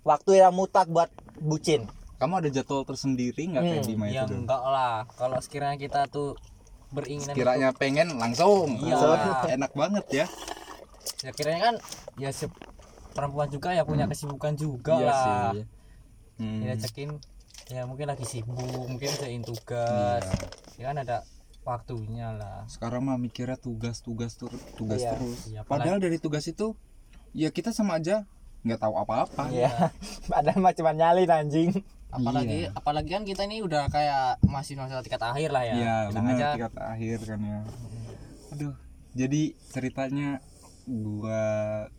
Waktu 0.00 0.30
yang 0.34 0.56
mutlak 0.56 0.88
buat 0.88 1.12
bucin. 1.36 1.84
Kamu 2.16 2.40
ada 2.40 2.48
jadwal 2.48 2.82
tersendiri 2.82 3.46
nggak 3.46 3.62
kayak 3.62 3.78
Hmm, 3.78 3.90
Bima 3.94 4.04
ya 4.08 4.24
itu 4.24 4.32
dong 4.32 4.42
enggak 4.42 4.62
lah. 4.64 5.04
Kalau 5.12 5.38
sekiranya 5.38 5.76
kita 5.76 6.08
tuh 6.08 6.34
beringinan 6.90 7.34
kiranya 7.34 7.68
pengen 7.72 8.16
langsung 8.16 8.78
Iya. 8.78 8.96
Enak 9.50 9.72
banget 9.72 10.04
ya 10.10 10.26
ya 11.20 11.30
kiranya 11.32 11.60
kan 11.62 11.76
ya 12.16 12.30
se- 12.30 12.52
perempuan 13.10 13.48
juga 13.48 13.72
ya 13.72 13.82
punya 13.82 14.06
kesibukan 14.06 14.54
juga 14.54 14.94
iya 14.94 15.06
lah 15.06 15.22
sih 15.52 15.64
Hmm. 16.38 16.62
ya 16.62 16.78
cekin 16.78 17.18
ya 17.68 17.82
mungkin 17.82 18.06
lagi 18.06 18.22
sibuk 18.22 18.56
mungkin 18.86 19.10
kerjain 19.10 19.42
tugas 19.42 20.22
Iya. 20.22 20.38
ya 20.78 20.84
kan 20.86 20.96
ada 20.98 21.16
waktunya 21.60 22.30
lah 22.30 22.62
sekarang 22.64 23.02
mah 23.02 23.18
mikirnya 23.18 23.58
tugas 23.58 24.00
tugas 24.00 24.34
tur 24.34 24.48
tugas 24.72 25.02
Iya. 25.02 25.12
terus 25.12 25.40
Iya, 25.46 25.60
padahal 25.62 25.98
dari 25.98 26.16
tugas 26.16 26.46
itu 26.46 26.78
ya 27.32 27.50
kita 27.50 27.70
sama 27.70 27.98
aja 27.98 28.22
nggak 28.60 28.78
tahu 28.78 28.94
apa-apa 28.96 29.50
Iya. 29.50 29.70
Padahal 30.30 30.58
mah 30.58 30.72
cuma 30.72 30.90
nyalin 30.90 31.26
anjing. 31.28 31.70
Apalagi 32.08 32.64
Iya. 32.64 32.72
apalagi 32.72 33.10
kan 33.12 33.24
kita 33.24 33.44
ini 33.44 33.60
udah 33.60 33.88
kayak 33.88 34.40
masih 34.42 34.80
masa 34.80 35.04
tingkat 35.04 35.20
akhir 35.20 35.52
lah 35.52 35.64
ya. 35.64 35.74
Iya 35.76 35.96
benar 36.10 36.32
aja 36.34 36.46
tingkat 36.56 36.74
akhir 36.76 37.18
kan 37.24 37.40
ya. 37.40 37.60
Aduh 38.52 38.74
jadi 39.12 39.42
ceritanya 39.68 40.40
gua 40.88 41.44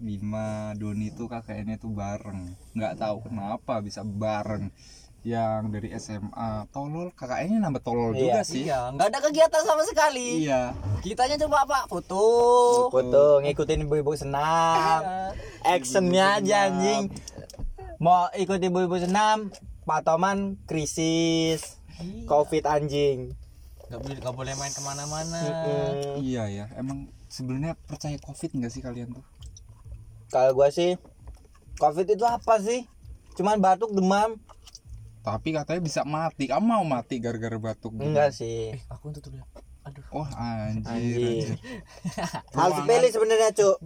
Bima 0.02 0.74
Doni 0.74 1.14
tuh 1.14 1.30
kakaknya 1.30 1.78
tuh 1.78 1.94
bareng. 1.94 2.58
Nggak 2.74 2.98
tahu 2.98 3.30
kenapa 3.30 3.80
bisa 3.80 4.02
bareng. 4.02 4.74
Yang 5.20 5.64
dari 5.76 5.90
SMA 5.94 6.64
tolol 6.72 7.12
kakaknya 7.12 7.60
nambah 7.60 7.84
tolol 7.84 8.16
juga 8.16 8.42
sih. 8.42 8.66
iya. 8.66 8.90
Nggak 8.90 9.08
ada 9.14 9.20
kegiatan 9.22 9.62
sama 9.62 9.84
sekali. 9.86 10.48
Iya. 10.48 10.74
Kitanya 11.06 11.38
coba 11.46 11.68
apa? 11.68 11.80
Foto. 11.86 12.24
Foto 12.90 13.44
ngikutin 13.44 13.84
ibu-ibu 13.86 14.16
senam. 14.16 15.04
Actionnya 15.62 16.40
aja 16.40 16.72
anjing. 16.72 17.12
Mau 18.00 18.32
ikut 18.32 18.64
ibu-ibu 18.64 18.96
senam, 18.96 19.52
Pak 19.90 20.06
Toman 20.06 20.54
krisis. 20.64 21.82
Covid 22.24 22.64
anjing. 22.64 23.34
nggak 23.90 24.00
boleh 24.00 24.18
nggak 24.22 24.36
boleh 24.38 24.54
main 24.54 24.70
ke 24.70 24.80
mana-mana 24.80 25.40
Mm-mm. 25.42 26.22
iya 26.22 26.46
ya 26.46 26.66
emang 26.78 27.10
sebenarnya 27.26 27.74
percaya 27.84 28.22
covid 28.22 28.54
nggak 28.54 28.70
sih 28.70 28.80
kalian 28.80 29.10
tuh 29.10 29.26
Kalau 30.30 30.54
gua 30.54 30.70
sih 30.70 30.94
Covid 31.76 32.06
itu 32.06 32.22
apa 32.22 32.62
sih? 32.62 32.86
Cuman 33.34 33.58
batuk 33.58 33.90
demam. 33.90 34.38
tapi 35.20 35.52
katanya 35.52 35.82
bisa 35.82 36.02
mati 36.04 36.46
kamu 36.46 36.62
mau 36.62 36.86
mati 36.86 37.18
gara-gara 37.18 37.58
batuk 37.58 37.98
gitu? 37.98 38.06
Enggak 38.06 38.30
sih. 38.30 38.78
eh 38.78 38.82
aku 38.88 39.10
tutup 39.10 39.34
dulu 39.34 39.42
ya 39.42 39.46
aduh 39.90 40.06
Wah 40.14 40.30
anjir, 40.38 40.86
Anjir. 40.86 41.18
anjir. 41.18 41.58
Hal 42.58 42.70
sepele 42.78 43.08
sebenarnya, 43.10 43.50
Cuk. 43.52 43.78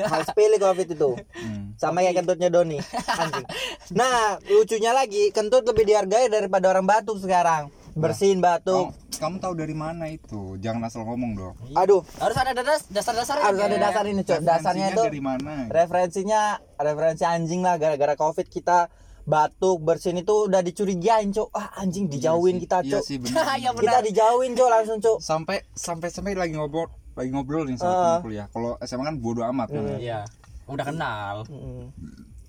Hal 0.00 0.20
sepele 0.24 0.56
Covid 0.56 0.88
itu. 0.88 1.10
Hmm. 1.36 1.76
Sama 1.76 2.00
kayak 2.00 2.24
kentutnya 2.24 2.48
Doni. 2.48 2.80
Anjing. 3.06 3.46
Nah, 3.92 4.40
lucunya 4.48 4.96
lagi, 4.96 5.28
kentut 5.30 5.68
lebih 5.68 5.84
dihargai 5.84 6.32
daripada 6.32 6.72
orang 6.72 6.88
batuk 6.88 7.20
sekarang. 7.20 7.68
Bersihin 7.92 8.40
batuk. 8.40 8.96
Kamu, 8.96 9.20
kamu 9.20 9.36
tahu 9.38 9.52
dari 9.52 9.76
mana 9.76 10.08
itu? 10.08 10.56
Jangan 10.56 10.88
asal 10.88 11.04
ngomong 11.04 11.36
dong. 11.36 11.54
Aduh, 11.76 12.00
harus 12.16 12.36
ada 12.40 12.56
dasar 12.56 12.80
dasar 12.88 13.12
dasar 13.12 13.36
harus 13.44 13.60
ada 13.60 13.76
dasar 13.76 14.04
ini, 14.08 14.24
Cuk. 14.24 14.40
Dasarnya 14.40 14.96
itu 14.96 15.02
dari 15.04 15.20
mana? 15.20 15.68
referensinya 15.68 16.56
referensi 16.80 17.28
anjing 17.28 17.60
lah 17.60 17.76
gara-gara 17.76 18.16
covid 18.16 18.48
kita 18.48 18.88
batuk 19.22 19.78
bersin 19.80 20.16
itu 20.16 20.46
udah 20.46 20.60
dicurigain 20.60 21.28
cok 21.28 21.48
ah 21.52 21.70
anjing 21.76 22.06
dijauhin 22.06 22.56
Iya 22.56 22.58
sih, 22.58 22.64
kita 22.64 22.76
Iya 22.80 22.90
cok 22.90 23.02
sih 23.04 23.16
benar. 23.18 23.44
Iya, 23.60 23.70
kita 23.72 23.98
dijauhin 24.02 24.52
cok 24.52 24.68
langsung 24.68 24.98
cok 24.98 25.18
sampai 25.18 25.56
sampai 25.72 26.08
sampai 26.08 26.32
lagi 26.32 26.52
ngobrol 26.52 26.90
lagi 27.12 27.28
ngobrol 27.28 27.62
nih 27.64 27.76
sama 27.76 27.92
temen 27.92 28.24
kuliah 28.24 28.46
kalau 28.48 28.74
SMA 28.80 29.04
kan 29.04 29.16
bodo 29.16 29.40
amat 29.44 29.68
kan 29.68 29.82
ya. 29.86 29.98
Iya. 29.98 30.20
Udah 30.64 30.84
kenal. 30.84 31.34
Mm. 31.46 31.86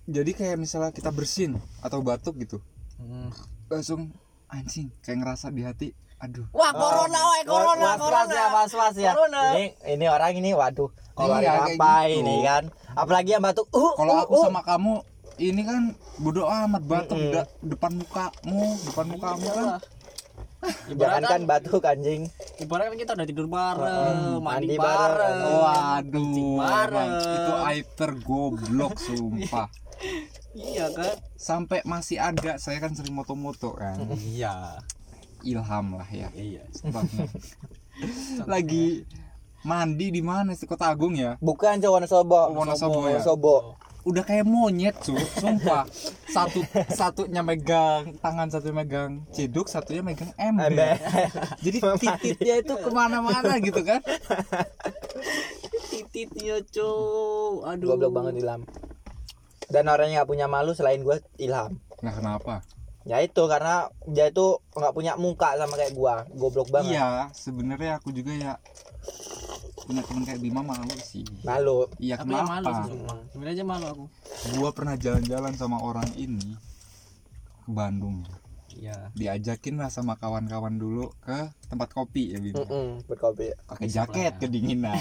jadi 0.06 0.32
kayak 0.32 0.58
misalnya 0.58 0.92
kita 0.92 1.10
bersin 1.10 1.56
atau 1.80 2.00
batuk 2.00 2.36
gitu 2.38 2.60
Hmm. 2.94 3.34
langsung 3.68 4.14
anjing 4.48 4.88
kayak 5.00 5.18
ngerasa 5.20 5.50
di 5.50 5.62
hati 5.62 5.88
aduh 6.18 6.48
Wah, 6.52 6.72
corona, 6.72 7.20
woi, 7.20 7.42
corona, 7.44 7.84
was 7.84 8.00
was 8.00 8.00
corona. 8.00 8.32
ya 8.32 8.46
was 8.50 8.72
was 8.72 8.96
ya 8.96 9.12
Corona. 9.12 9.44
ini 9.52 9.66
ini 9.90 10.06
orang 10.08 10.32
ini 10.34 10.52
waduh 10.54 10.88
kalau 11.12 11.36
Iya, 11.36 11.68
apa 11.68 12.08
gitu. 12.08 12.24
ini 12.24 12.36
kan 12.42 12.64
apalagi 12.94 13.36
yang 13.36 13.44
batuk 13.44 13.68
uh, 13.70 13.92
kalau 13.94 14.14
uh, 14.14 14.24
aku 14.24 14.34
uh. 14.34 14.44
sama 14.48 14.62
kamu 14.62 15.04
ini 15.36 15.62
kan 15.62 15.84
bodo 16.15 16.46
amat 16.46 16.84
batuk 16.84 17.17
Mm-mm. 17.17 17.34
da- 17.34 17.52
depan 17.60 17.91
mukamu 17.93 18.62
depan 18.84 19.06
mukamu 19.08 19.48
kan 19.48 19.67
jangan 20.89 21.22
kan 21.22 21.41
batuk 21.43 21.84
anjing 21.84 22.30
Ibarat 22.56 22.88
kan 22.88 22.96
kita 22.96 23.12
udah 23.13 23.26
tidur 23.26 23.48
bareng, 23.48 24.39
mandi 24.39 24.72
mandi, 24.72 24.76
bareng. 24.76 25.38
bareng. 25.41 25.60
waduh 25.60 26.56
bareng. 26.56 27.10
emang 27.12 27.36
itu 27.36 27.54
aib 27.65 27.88
tergoblok 27.93 28.93
sumpah 28.96 29.67
Iya 30.54 30.86
kan? 30.91 31.15
sampai 31.34 31.82
masih 31.84 32.17
ada 32.17 32.56
saya 32.58 32.78
kan 32.78 32.93
sering 32.93 33.12
moto-moto 33.12 33.74
kan 33.74 33.98
Iya. 34.13 34.80
ilham 35.41 35.98
lah 35.98 36.08
ya 36.08 36.30
Iya. 36.32 36.63
Lagi 38.46 39.04
mandi 39.63 40.08
di 40.10 40.19
mana 40.19 40.52
sih 40.52 40.63
kota 40.63 40.88
agung 40.88 41.15
ya 41.15 41.39
bukan 41.39 41.80
cowok 41.80 41.96
Wonosobo 41.98 42.36
Oh, 42.36 42.54
Wonosobo 42.54 43.00
ya? 43.02 43.17
Wonosobo. 43.17 43.56
Udah 44.04 44.24
kayak 44.24 44.44
monyet 44.48 44.96
cu 45.00 45.16
sumpah. 45.39 45.88
Satu 46.28 46.60
satunya 46.92 47.39
megang 47.39 48.16
tangan 48.20 48.52
satu 48.52 48.76
megang 48.76 49.24
ciduk 49.32 49.72
satunya 49.72 50.04
megang 50.04 50.32
ember. 50.36 51.00
Jadi 51.63 51.80
titiknya 51.80 52.56
itu 52.63 52.74
ke 52.76 52.89
mana-mana 52.92 53.60
gitu 53.63 53.82
kan? 53.84 54.04
Tititnya, 55.94 56.58
Cuk. 56.74 57.66
Aduh. 57.70 57.94
goblok 57.94 58.13
banget 58.13 58.42
Ilham. 58.42 58.66
Dan 59.70 59.89
orang 59.89 60.10
yang 60.10 60.26
gak 60.26 60.30
punya 60.30 60.46
malu 60.50 60.74
selain 60.74 61.02
gue 61.02 61.22
Ilham. 61.38 61.78
Nggak 62.02 62.16
kenapa? 62.20 62.56
Ya 63.04 63.20
itu 63.20 63.44
karena 63.52 63.92
dia 64.08 64.32
itu 64.32 64.63
nggak 64.80 64.96
punya 64.96 65.20
muka 65.20 65.60
sama 65.60 65.76
kayak 65.76 65.92
gua. 65.92 66.24
Goblok 66.32 66.72
banget. 66.72 66.96
Iya 66.96 67.28
sebenarnya 67.36 68.00
aku 68.00 68.16
juga 68.16 68.32
ya 68.32 68.54
punya 69.84 70.02
teman 70.04 70.24
kayak 70.24 70.39
Bima 70.39 70.62
malu 70.63 70.96
sih. 71.04 71.28
Malu. 71.44 71.92
Iya 72.00 72.16
yang 72.24 72.48
malu 72.48 72.72
sih, 72.72 72.96
kenapa. 72.96 73.13
Sebenarnya 73.36 73.56
aja 73.60 73.66
malu 73.68 73.86
aku. 73.92 74.06
gua 74.60 74.70
pernah 74.72 74.96
jalan-jalan 74.96 75.54
sama 75.60 75.78
orang 75.84 76.08
ini 76.16 76.56
ke 77.68 77.72
Bandung. 77.72 78.24
Iya. 78.74 79.13
diajakin 79.13 79.78
lah 79.78 79.94
sama 79.94 80.18
kawan-kawan 80.18 80.82
dulu 80.82 81.13
ke 81.22 81.54
tempat 81.70 81.94
kopi 81.94 82.34
ya 82.34 82.42
Bima. 82.42 82.66
Mm-mm, 82.66 83.06
berkopi 83.06 83.54
pakai 83.70 83.86
jaket 83.86 84.42
kedinginan. 84.42 84.98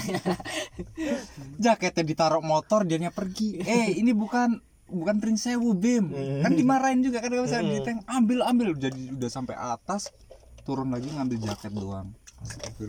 Jaketnya 1.63 2.05
ditaruh 2.05 2.45
motor 2.45 2.85
dianya 2.85 3.09
pergi. 3.09 3.65
Eh 3.65 3.97
ini 3.97 4.13
bukan 4.13 4.61
bukan 4.93 5.17
Prince 5.17 5.49
Sewu 5.49 5.73
Bim. 5.73 6.13
Kan 6.45 6.53
dimarahin 6.53 7.01
juga 7.01 7.17
kan 7.25 7.33
kalau 7.33 7.49
misalnya 7.49 7.81
diteng 7.81 7.99
ambil 8.05 8.45
ambil. 8.45 8.69
Jadi 8.77 9.09
udah 9.17 9.29
sampai 9.33 9.57
atas 9.57 10.13
turun 10.63 10.89
lagi 10.91 11.11
ngambil 11.11 11.37
jaket 11.43 11.71
doang. 11.75 12.11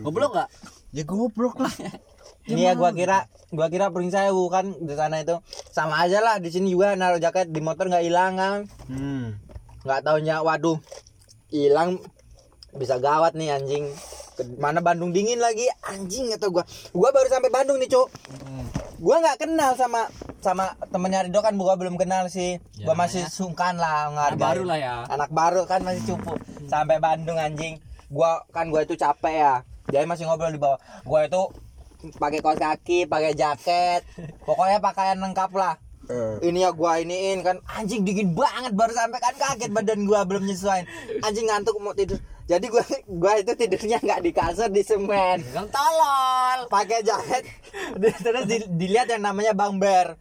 Goblok 0.03 0.35
enggak? 0.35 0.49
ya 0.95 1.03
goblok 1.07 1.55
lah 1.63 1.71
Ini 2.51 2.71
ya 2.71 2.73
gua 2.77 2.93
kira 2.93 3.25
gua 3.49 3.67
kira 3.73 3.89
Pring 3.89 4.13
Sewu 4.13 4.51
kan 4.53 4.75
di 4.77 4.93
sana 4.93 5.23
itu 5.23 5.39
sama 5.73 5.97
aja 6.05 6.21
lah 6.21 6.37
di 6.37 6.53
sini 6.53 6.71
juga 6.75 6.93
naruh 6.93 7.17
jaket 7.17 7.49
di 7.49 7.57
motor 7.57 7.89
nggak 7.89 8.05
hilang 8.05 8.37
kan. 8.37 8.59
Hmm. 8.85 9.41
Nggak 9.81 10.05
taunya 10.05 10.45
waduh 10.45 10.77
hilang 11.49 11.97
bisa 12.77 13.01
gawat 13.01 13.33
nih 13.33 13.49
anjing. 13.55 13.89
Mana 14.57 14.79
Bandung 14.79 15.11
dingin 15.11 15.39
lagi 15.39 15.65
anjing 15.81 16.31
atau 16.33 16.51
gua. 16.51 16.63
Gua 16.91 17.09
baru 17.11 17.27
sampai 17.27 17.49
Bandung 17.49 17.77
nih, 17.77 17.87
Cuk. 17.87 18.07
Gua 18.95 19.19
nggak 19.19 19.43
kenal 19.43 19.75
sama 19.75 20.07
sama 20.39 20.71
temennya 20.87 21.25
Rido 21.25 21.41
kan 21.41 21.55
gua 21.55 21.75
belum 21.75 21.95
kenal 21.95 22.27
sih. 22.27 22.59
Ya, 22.75 22.85
Gua 22.87 22.95
masih 22.95 23.27
sungkan 23.27 23.75
lah 23.75 24.11
ngargain. 24.11 24.39
baru 24.39 24.63
lah 24.63 24.77
ya. 24.77 24.95
Anak 25.07 25.31
baru 25.31 25.63
kan 25.63 25.83
masih 25.83 26.03
cupu. 26.05 26.35
Sampai 26.65 26.99
Bandung 26.99 27.35
anjing. 27.35 27.79
Gua 28.07 28.43
kan 28.49 28.71
gua 28.71 28.83
itu 28.83 28.95
capek 28.95 29.35
ya. 29.35 29.53
Jadi 29.91 30.05
masih 30.05 30.25
ngobrol 30.25 30.49
di 30.49 30.59
bawah. 30.59 30.79
Gua 31.03 31.27
itu 31.27 31.41
pakai 32.15 32.39
kaos 32.39 32.57
kaki, 32.57 33.05
pakai 33.05 33.33
jaket. 33.33 34.01
Pokoknya 34.43 34.79
pakaian 34.79 35.17
lengkap 35.19 35.51
lah. 35.53 35.75
Eh, 36.05 36.37
Ini 36.45 36.63
ya 36.63 36.71
gua 36.71 37.01
iniin 37.01 37.41
kan 37.41 37.57
anjing 37.65 38.05
dingin 38.05 38.37
banget 38.37 38.77
baru 38.77 38.93
sampai 38.93 39.17
kan 39.17 39.33
kaget 39.33 39.73
badan 39.73 40.05
gua 40.05 40.21
belum 40.21 40.45
nyesuaiin. 40.45 40.85
Anjing 41.19 41.49
ngantuk 41.49 41.75
mau 41.81 41.91
tidur. 41.91 42.21
Jadi 42.45 42.65
gua 42.69 42.85
gua 43.09 43.33
itu 43.41 43.51
tidurnya 43.57 43.97
nggak 43.97 44.21
di 44.21 44.31
kasur 44.31 44.69
di 44.69 44.85
semen. 44.85 45.41
Yang 45.49 45.67
tolol. 45.73 46.59
Pakai 46.69 47.01
jaket. 47.01 47.43
Terus 48.21 48.43
di- 48.45 48.69
dilihat 48.69 49.09
yang 49.09 49.25
namanya 49.25 49.57
Bang 49.57 49.81
Ber. 49.81 50.13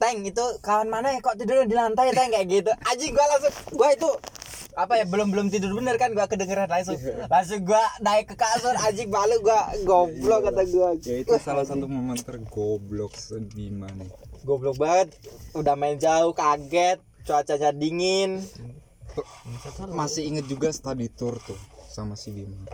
Teng 0.00 0.24
itu 0.24 0.42
kawan 0.64 0.88
mana 0.88 1.14
ya 1.14 1.20
kok 1.20 1.36
tidur 1.38 1.62
di 1.68 1.76
lantai 1.76 2.10
Teng 2.16 2.32
kayak 2.32 2.48
gitu. 2.48 2.72
Anjing 2.88 3.12
gua 3.12 3.26
langsung 3.28 3.52
gua 3.76 3.88
itu 3.92 4.10
apa 4.72 4.96
ya 4.96 5.04
belum 5.04 5.28
belum 5.28 5.46
tidur 5.52 5.76
bener 5.76 6.00
kan 6.00 6.16
gua 6.16 6.24
kedengeran 6.24 6.64
langsung 6.64 6.96
langsung 7.28 7.60
gua 7.60 7.84
naik 8.00 8.32
ke 8.32 8.40
kasur 8.40 8.72
anjing 8.72 9.12
malu 9.12 9.36
gua 9.44 9.68
goblok 9.84 10.48
kata 10.48 10.64
gua 10.72 10.96
ya 10.96 11.20
itu 11.20 11.36
salah 11.36 11.68
satu 11.68 11.84
momen 11.84 12.16
tergoblok 12.16 13.12
sedima 13.12 13.84
nih 13.92 14.08
goblok 14.48 14.80
banget 14.80 15.12
udah 15.52 15.76
main 15.76 16.00
jauh 16.00 16.32
kaget 16.32 17.04
cuacanya 17.28 17.68
dingin 17.76 18.40
masih 19.92 20.22
inget 20.28 20.46
juga 20.48 20.72
study 20.72 21.08
tour 21.12 21.36
tuh 21.42 21.58
sama 21.92 22.16
si 22.16 22.32
Bima. 22.32 22.64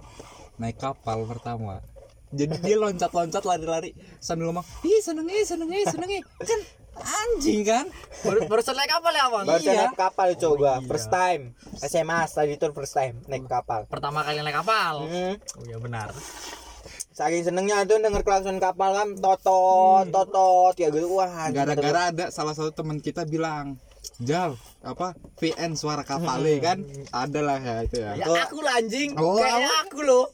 Naik 0.59 0.79
kapal 0.79 1.27
pertama. 1.27 1.83
Jadi 2.29 2.61
dia 2.61 2.77
loncat-loncat 2.77 3.41
lari-lari 3.41 3.97
sambil 4.21 4.53
ngomong 4.53 4.67
ih 4.85 5.01
seneng 5.01 5.27
ih 5.33 5.45
seneng 5.49 5.71
ih 5.73 5.85
seneng 5.89 6.11
ih 6.13 6.23
kan 6.45 6.61
anjing 6.99 7.63
kan? 7.65 7.87
Baru 8.27 8.45
baru 8.51 8.63
naik 8.75 8.91
kapal 8.91 9.13
ya, 9.15 9.25
Bang? 9.31 9.45
baru 9.49 9.63
Iya. 9.63 9.81
naik 9.89 9.97
kapal 9.97 10.29
coba. 10.37 10.83
First 10.85 11.09
time. 11.09 11.43
SMA 11.79 12.19
study 12.29 12.55
tour 12.61 12.77
first 12.77 12.95
time 12.95 13.23
naik 13.31 13.49
kapal. 13.49 13.89
Pertama 13.89 14.21
kali 14.27 14.45
naik 14.45 14.61
kapal. 14.61 15.09
Hmm. 15.09 15.35
Oh 15.59 15.65
iya 15.65 15.79
benar. 15.81 16.13
saking 17.19 17.51
senengnya 17.51 17.83
tuh 17.83 17.99
denger 17.99 18.23
klakson 18.23 18.63
kapal 18.63 18.95
kan 18.95 19.19
totot 19.19 20.07
totot 20.07 20.75
ya 20.79 20.87
gitu. 20.95 21.11
Wah 21.11 21.51
gara-gara 21.51 22.15
ada 22.15 22.31
salah 22.31 22.55
satu 22.55 22.71
teman 22.71 23.03
kita 23.03 23.27
bilang 23.27 23.75
Jal 24.19 24.57
apa 24.81 25.13
VN 25.37 25.73
suara 25.75 26.03
kapalnya 26.03 26.59
kan 26.59 26.79
ada 27.11 27.41
lah 27.41 27.59
ya 27.59 27.77
itu 27.83 27.97
ya 27.99 28.11
Ya 28.17 28.27
aku 28.45 28.59
lah 28.61 28.81
anjing. 28.81 29.13
Oh, 29.15 29.37
Kayaknya 29.37 29.75
aku 29.85 29.99
loh. 30.03 30.27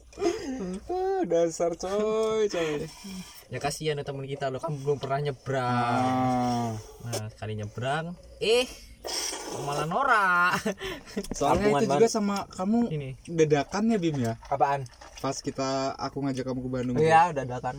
Ah, 0.87 1.21
dasar 1.27 1.75
coy 1.75 2.47
coy 2.47 2.87
Ya 3.53 3.61
kasihan 3.61 3.99
ya 3.99 4.03
teman 4.03 4.25
kita 4.25 4.49
lo 4.49 4.57
kan 4.57 4.73
belum 4.73 4.97
pernah 4.97 5.21
nyebrang. 5.21 5.61
ah. 5.61 6.73
Nah, 7.05 7.25
sekali 7.29 7.53
nyebrang, 7.53 8.17
eh 8.41 8.65
malah 9.61 9.85
norak. 9.85 10.57
soalnya 11.37 11.69
Kampungan 11.69 11.81
itu 11.85 11.93
juga 11.93 12.07
sama 12.09 12.49
kamu 12.49 12.89
Ini. 12.89 13.09
dadakan 13.29 13.93
ya 13.93 13.97
Bim 14.01 14.17
ya 14.17 14.33
apaan 14.49 14.81
pas 15.21 15.37
kita 15.39 15.93
aku 15.95 16.25
ngajak 16.25 16.43
kamu 16.43 16.59
ke 16.59 16.69
Bandung 16.73 16.95
iya 16.97 17.29
udah 17.29 17.45
ada 17.45 17.73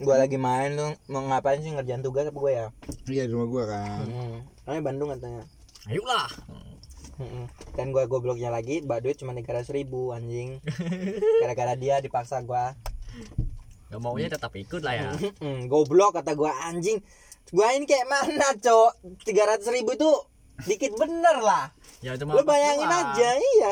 gua 0.00 0.16
lagi 0.16 0.40
main 0.40 0.72
tuh 0.78 0.96
mau 1.12 1.20
ngapain 1.28 1.60
sih 1.60 1.74
ngerjain 1.74 2.00
tugas 2.00 2.30
apa 2.30 2.38
gue 2.38 2.52
ya 2.52 2.66
iya 3.12 3.22
di 3.28 3.32
rumah 3.36 3.48
gua 3.50 3.64
kan 3.68 4.06
hmm. 4.08 4.38
Namanya 4.62 4.82
Bandung 4.86 5.10
katanya 5.12 5.42
Ayolah. 5.90 6.30
Mm-mm. 7.18 7.50
Dan 7.74 7.90
gua 7.90 8.06
gobloknya 8.06 8.54
lagi, 8.54 8.82
mbak 8.86 9.02
duit 9.02 9.18
cuma 9.18 9.34
tiga 9.34 9.58
ribu 9.74 10.14
anjing. 10.14 10.62
Gara-gara 11.42 11.74
dia 11.74 11.98
dipaksa 11.98 12.38
gua. 12.46 12.78
Gak 13.90 14.00
maunya 14.00 14.30
tetap 14.30 14.54
ikut 14.54 14.80
lah 14.80 14.94
ya. 14.94 15.10
Mm-mm, 15.18 15.66
goblok 15.66 16.14
kata 16.14 16.38
gua 16.38 16.54
anjing. 16.70 17.02
Gua 17.50 17.74
ini 17.74 17.84
kayak 17.84 18.06
mana, 18.06 18.54
Cok? 18.54 19.18
Tiga 19.26 19.50
ratus 19.50 19.74
ribu 19.74 19.98
itu 19.98 20.10
dikit 20.70 20.94
bener 20.94 21.42
lah. 21.42 21.74
Ya 21.98 22.14
Lu 22.14 22.46
bayangin 22.46 22.86
aja, 22.86 23.28
iya. 23.34 23.70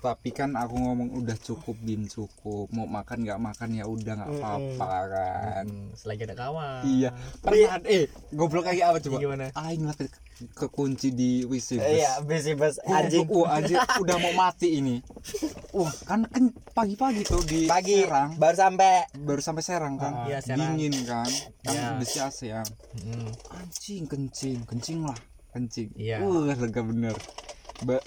Tapi 0.00 0.32
kan 0.32 0.56
aku 0.56 0.74
ngomong 0.80 1.12
udah 1.20 1.36
cukup 1.36 1.76
Bim 1.84 2.08
cukup. 2.08 2.72
Mau 2.72 2.88
makan 2.88 3.22
nggak 3.22 3.40
makan 3.40 3.68
ya 3.76 3.84
udah 3.84 4.12
nggak 4.16 4.30
apa-apa 4.40 4.90
kan. 5.12 5.64
Hmm, 5.68 5.88
selagi 5.92 6.24
ada 6.24 6.36
kawan. 6.36 6.80
iya. 6.88 7.10
Pernah 7.44 7.84
eh 7.84 8.08
goblok 8.32 8.64
kayak 8.66 8.96
apa 8.96 8.98
coba? 9.04 9.16
Gimana? 9.20 9.46
aing 9.52 9.84
lah 9.84 9.96
ke, 9.96 10.08
kekunci 10.56 11.12
di 11.12 11.44
WC 11.44 11.76
bus. 11.76 11.84
Iya, 11.84 12.12
besi 12.24 12.52
bus. 12.56 12.80
Anjing. 12.88 13.28
wah 13.28 13.60
anjing. 13.60 13.76
Udah 14.00 14.16
mau 14.16 14.32
mati 14.32 14.80
ini. 14.80 15.04
Wah 15.76 15.92
kan 16.08 16.24
kan 16.32 16.48
pagi-pagi 16.72 17.20
tuh 17.28 17.44
di 17.44 17.68
Pagi. 17.68 18.08
Serang. 18.08 18.40
Baru 18.40 18.56
sampai 18.56 19.04
baru 19.20 19.40
sampai 19.44 19.62
Serang 19.62 20.00
kan? 20.00 20.24
Iya, 20.24 20.40
Serang. 20.40 20.80
dingin 20.80 20.96
kan? 21.04 21.28
Kan 21.60 21.76
Iya. 21.76 21.88
besi 22.00 22.18
AC 22.18 22.38
ya. 22.48 22.62
Hmm. 22.96 23.28
anjing 23.52 24.08
kencing. 24.08 24.64
Kencing 24.64 25.04
lah. 25.04 25.18
Kencing. 25.52 25.92
Iya. 25.94 26.24
uh 26.24 26.48
lega 26.48 26.80
bener. 26.80 27.14
Ba 27.84 28.00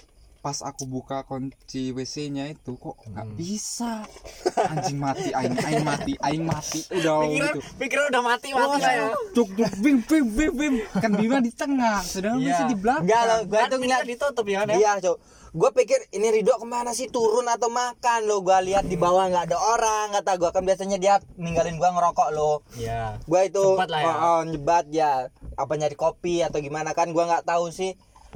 pas 0.44 0.60
aku 0.60 0.84
buka 0.84 1.24
kunci 1.24 1.90
WC-nya 1.90 2.52
itu 2.52 2.76
kok 2.76 3.00
nggak 3.02 3.24
Hmm. 3.24 3.36
bisa 3.40 4.04
anjing 4.76 5.00
mati 5.00 5.32
aing 5.32 5.56
aing 5.56 5.82
mati 5.82 6.14
aing 6.20 6.44
mati 6.44 6.84
udah 6.92 7.24
pikiran 7.24 7.56
gitu 7.56 7.60
pikiran 7.80 8.06
udah 8.12 8.22
mati 8.22 8.48
mati 8.52 8.78
lah 8.78 8.92
ya 8.94 9.08
Cuk 9.32 9.48
cuk 9.50 9.72
bim 9.80 9.98
bim 10.04 10.26
bim 10.30 10.52
bim 10.52 10.74
kan 10.94 11.12
Bima 11.14 11.40
di 11.40 11.48
tengah 11.50 12.04
sedangkan 12.04 12.44
Iya. 12.44 12.52
WC 12.52 12.62
di 12.66 12.76
belakang 12.76 13.04
Enggak 13.04 13.22
lo, 13.24 13.36
gua 13.46 13.62
tuh 13.66 13.78
ngeliat 13.80 14.04
ditutup 14.04 14.46
ya 14.46 14.58
kan 14.60 14.68
ya 14.68 14.76
Iya, 14.76 14.92
Cok. 15.00 15.18
Gue 15.54 15.70
pikir 15.72 16.00
ini 16.10 16.34
Ridho 16.34 16.58
ke 16.58 16.66
mana 16.66 16.92
sih 16.92 17.08
turun 17.08 17.46
atau 17.46 17.70
makan 17.70 18.26
lo? 18.26 18.42
Gua 18.42 18.58
lihat 18.60 18.84
di 18.84 18.98
bawah 18.98 19.30
nggak 19.30 19.48
ada 19.48 19.58
orang 19.62 20.06
kata 20.12 20.32
gua 20.36 20.50
kan 20.50 20.62
biasanya 20.62 20.98
dia 20.98 21.14
ninggalin 21.36 21.78
gua 21.78 21.94
ngerokok 21.94 22.30
lo. 22.32 22.66
iya 22.74 23.16
Gua 23.24 23.46
itu 23.46 23.62
Sempat 23.62 23.88
lah 23.88 24.02
ya. 24.02 24.10
oh, 24.10 24.18
oh, 24.18 24.40
nyebat 24.44 24.86
ya 24.90 25.12
apa 25.54 25.74
nyari 25.74 25.94
kopi 25.94 26.42
atau 26.42 26.58
gimana 26.58 26.92
kan 26.92 27.10
gua 27.10 27.30
nggak 27.30 27.46
tahu 27.46 27.70
sih. 27.70 27.94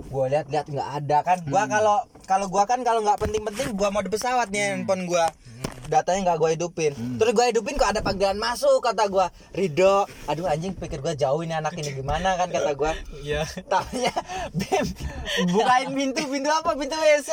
Gua 0.07 0.29
lihat-lihat 0.29 0.69
nggak 0.69 0.89
ada 1.03 1.17
kan. 1.25 1.37
Gua 1.49 1.65
kalau 1.65 1.97
kalau 2.29 2.45
gua 2.47 2.69
kan 2.69 2.85
kalau 2.85 3.01
nggak 3.01 3.17
penting-penting 3.17 3.73
gua 3.73 3.89
mau 3.89 4.05
di 4.05 4.13
pesawat 4.13 4.53
nih 4.53 4.77
handphone 4.77 5.09
gua. 5.09 5.25
Datanya 5.87 6.31
nggak 6.31 6.37
gua 6.37 6.49
hidupin. 6.51 6.91
Terus 7.17 7.31
gua 7.33 7.47
hidupin 7.47 7.79
kok 7.79 7.89
ada 7.89 8.03
panggilan 8.03 8.37
masuk 8.37 8.83
kata 8.83 9.07
gua. 9.07 9.31
Ridho, 9.55 10.03
aduh 10.27 10.45
anjing 10.45 10.75
pikir 10.75 10.99
gua 10.99 11.15
jauh 11.15 11.41
ini 11.41 11.55
anak 11.55 11.73
ini 11.79 11.97
gimana 11.97 12.37
kan 12.37 12.51
kata 12.51 12.75
gua. 12.75 12.91
iya 13.23 13.41
Tanya 13.71 14.13
Bim 14.53 14.85
Bukain 15.51 15.89
pintu 15.95 16.21
Pintu 16.27 16.49
apa? 16.51 16.75
Pintu 16.75 16.95
WC 16.95 17.29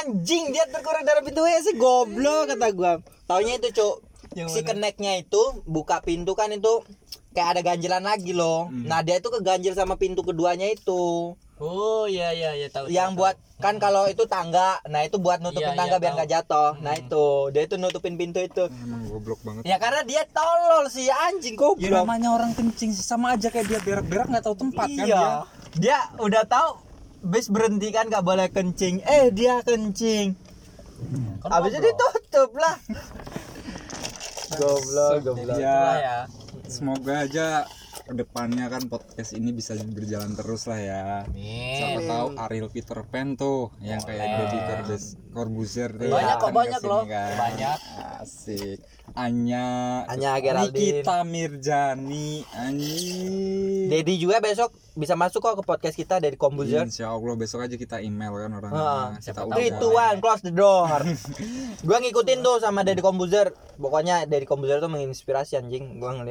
Anjing 0.00 0.52
Dia 0.52 0.64
terkurang 0.70 1.04
dari 1.04 1.20
pintu 1.24 1.42
WC 1.44 1.76
Goblok 1.76 2.54
kata 2.54 2.68
gua 2.72 2.92
Taunya 3.26 3.56
itu 3.58 3.72
cuk 3.74 3.94
Yang 4.36 4.48
Si 4.54 4.60
keneknya 4.62 5.20
itu 5.20 5.42
Buka 5.64 6.00
pintu 6.00 6.36
kan 6.36 6.52
itu 6.52 6.84
Kayak 7.34 7.48
ada 7.58 7.60
ganjilan 7.64 8.02
lagi 8.04 8.32
loh 8.32 8.68
Nah 8.70 9.00
dia 9.02 9.18
itu 9.18 9.28
keganjil 9.28 9.74
sama 9.74 9.96
pintu 9.98 10.22
keduanya 10.22 10.68
itu 10.70 11.34
oh 11.62 12.04
iya 12.10 12.34
iya 12.34 12.50
iya 12.58 12.68
tahu 12.70 12.90
Yang 12.90 13.10
tahu, 13.14 13.20
buat 13.20 13.36
tahu. 13.38 13.62
Kan 13.62 13.74
kalau 13.78 14.04
itu 14.10 14.24
tangga 14.26 14.82
Nah 14.90 15.06
itu 15.06 15.16
buat 15.22 15.38
nutupin 15.38 15.72
Iya, 15.72 15.78
tangga 15.78 15.96
iya, 15.96 16.02
biar 16.02 16.12
nggak 16.18 16.30
jatuh 16.30 16.72
Nah 16.82 16.92
itu 16.98 17.26
Dia 17.54 17.62
itu 17.70 17.74
nutupin 17.78 18.18
pintu 18.18 18.42
itu 18.42 18.66
emang 18.66 19.06
goblok 19.06 19.40
banget 19.46 19.62
Ya 19.62 19.76
karena 19.78 20.02
dia 20.02 20.22
tolol 20.30 20.90
sih 20.90 21.06
anjing 21.06 21.54
ya 21.54 21.60
goblok 21.62 22.02
namanya 22.02 22.28
orang 22.34 22.50
kencing 22.52 22.90
sih 22.90 23.06
sama 23.06 23.38
aja 23.38 23.48
kayak 23.54 23.70
dia 23.70 23.80
berak-berak 23.82 24.26
nggak 24.26 24.44
tahu 24.44 24.56
tempat 24.58 24.88
kan 24.90 24.98
dia 24.98 25.06
iya. 25.06 25.26
Dia 25.74 25.98
udah 26.18 26.42
tahu 26.46 26.68
bis 27.24 27.48
berhenti 27.48 27.88
kan 27.90 28.06
nggak 28.06 28.22
boleh 28.22 28.46
kencing. 28.46 29.02
Eh 29.02 29.34
dia 29.34 29.58
kencing. 29.66 30.38
Kan 31.42 31.50
Habis 31.50 31.82
itu 31.82 31.82
ditutup 31.82 32.50
lah. 32.54 32.78
goblok, 34.60 35.12
goblok. 35.24 35.58
Ya. 35.58 35.82
Ya 35.98 36.18
semoga 36.68 37.28
aja 37.28 37.68
ke 38.04 38.12
depannya 38.12 38.68
kan 38.68 38.84
podcast 38.92 39.32
ini 39.32 39.56
bisa 39.56 39.72
berjalan 39.80 40.36
terus 40.36 40.68
lah 40.68 40.76
ya 40.76 41.04
siapa 41.32 42.04
amin 42.04 42.08
tahu 42.12 42.26
Ariel 42.36 42.68
Peter 42.68 43.00
Pan 43.08 43.32
tuh 43.32 43.72
yang 43.80 44.04
kayak 44.04 44.44
Deddy 44.44 44.60
Corbuzier, 45.34 45.90
tuh 45.90 46.12
banyak 46.14 46.36
kok 46.38 46.52
banyak 46.54 46.82
loh 46.84 47.02
kan. 47.08 47.32
banyak 47.34 47.78
asik 48.22 48.78
Anya 49.18 49.66
Anya 50.06 50.38
Geraldine. 50.38 51.00
Nikita 51.02 51.16
Mirjani 51.26 52.44
Anjing 52.54 53.88
Dedi 53.88 54.14
juga 54.20 54.38
besok 54.38 54.70
bisa 54.94 55.18
masuk 55.18 55.42
kok 55.42 55.58
ke 55.58 55.62
podcast 55.66 55.96
kita 55.98 56.22
dari 56.22 56.38
Kombuzer. 56.38 56.86
Insya 56.86 57.10
Allah 57.10 57.34
besok 57.34 57.66
aja 57.66 57.74
kita 57.74 57.98
email 57.98 58.30
kan 58.30 58.52
orang 58.54 58.70
Heeh. 58.70 59.06
kita 59.18 59.42
Siapa 59.42 59.50
Three, 59.50 59.70
tahu. 59.74 59.80
two, 59.82 59.90
one, 59.90 60.18
close 60.22 60.42
the 60.46 60.54
door. 60.54 61.00
gua 61.86 61.98
ngikutin 61.98 62.38
tuh 62.46 62.62
sama 62.62 62.86
Deddy 62.86 63.02
Kombuzer. 63.02 63.50
Pokoknya 63.74 64.22
Deddy 64.30 64.46
Kombuzer 64.46 64.78
tuh 64.78 64.86
menginspirasi 64.86 65.58
anjing. 65.58 65.98
Gua 65.98 66.14
ngeliat 66.14 66.22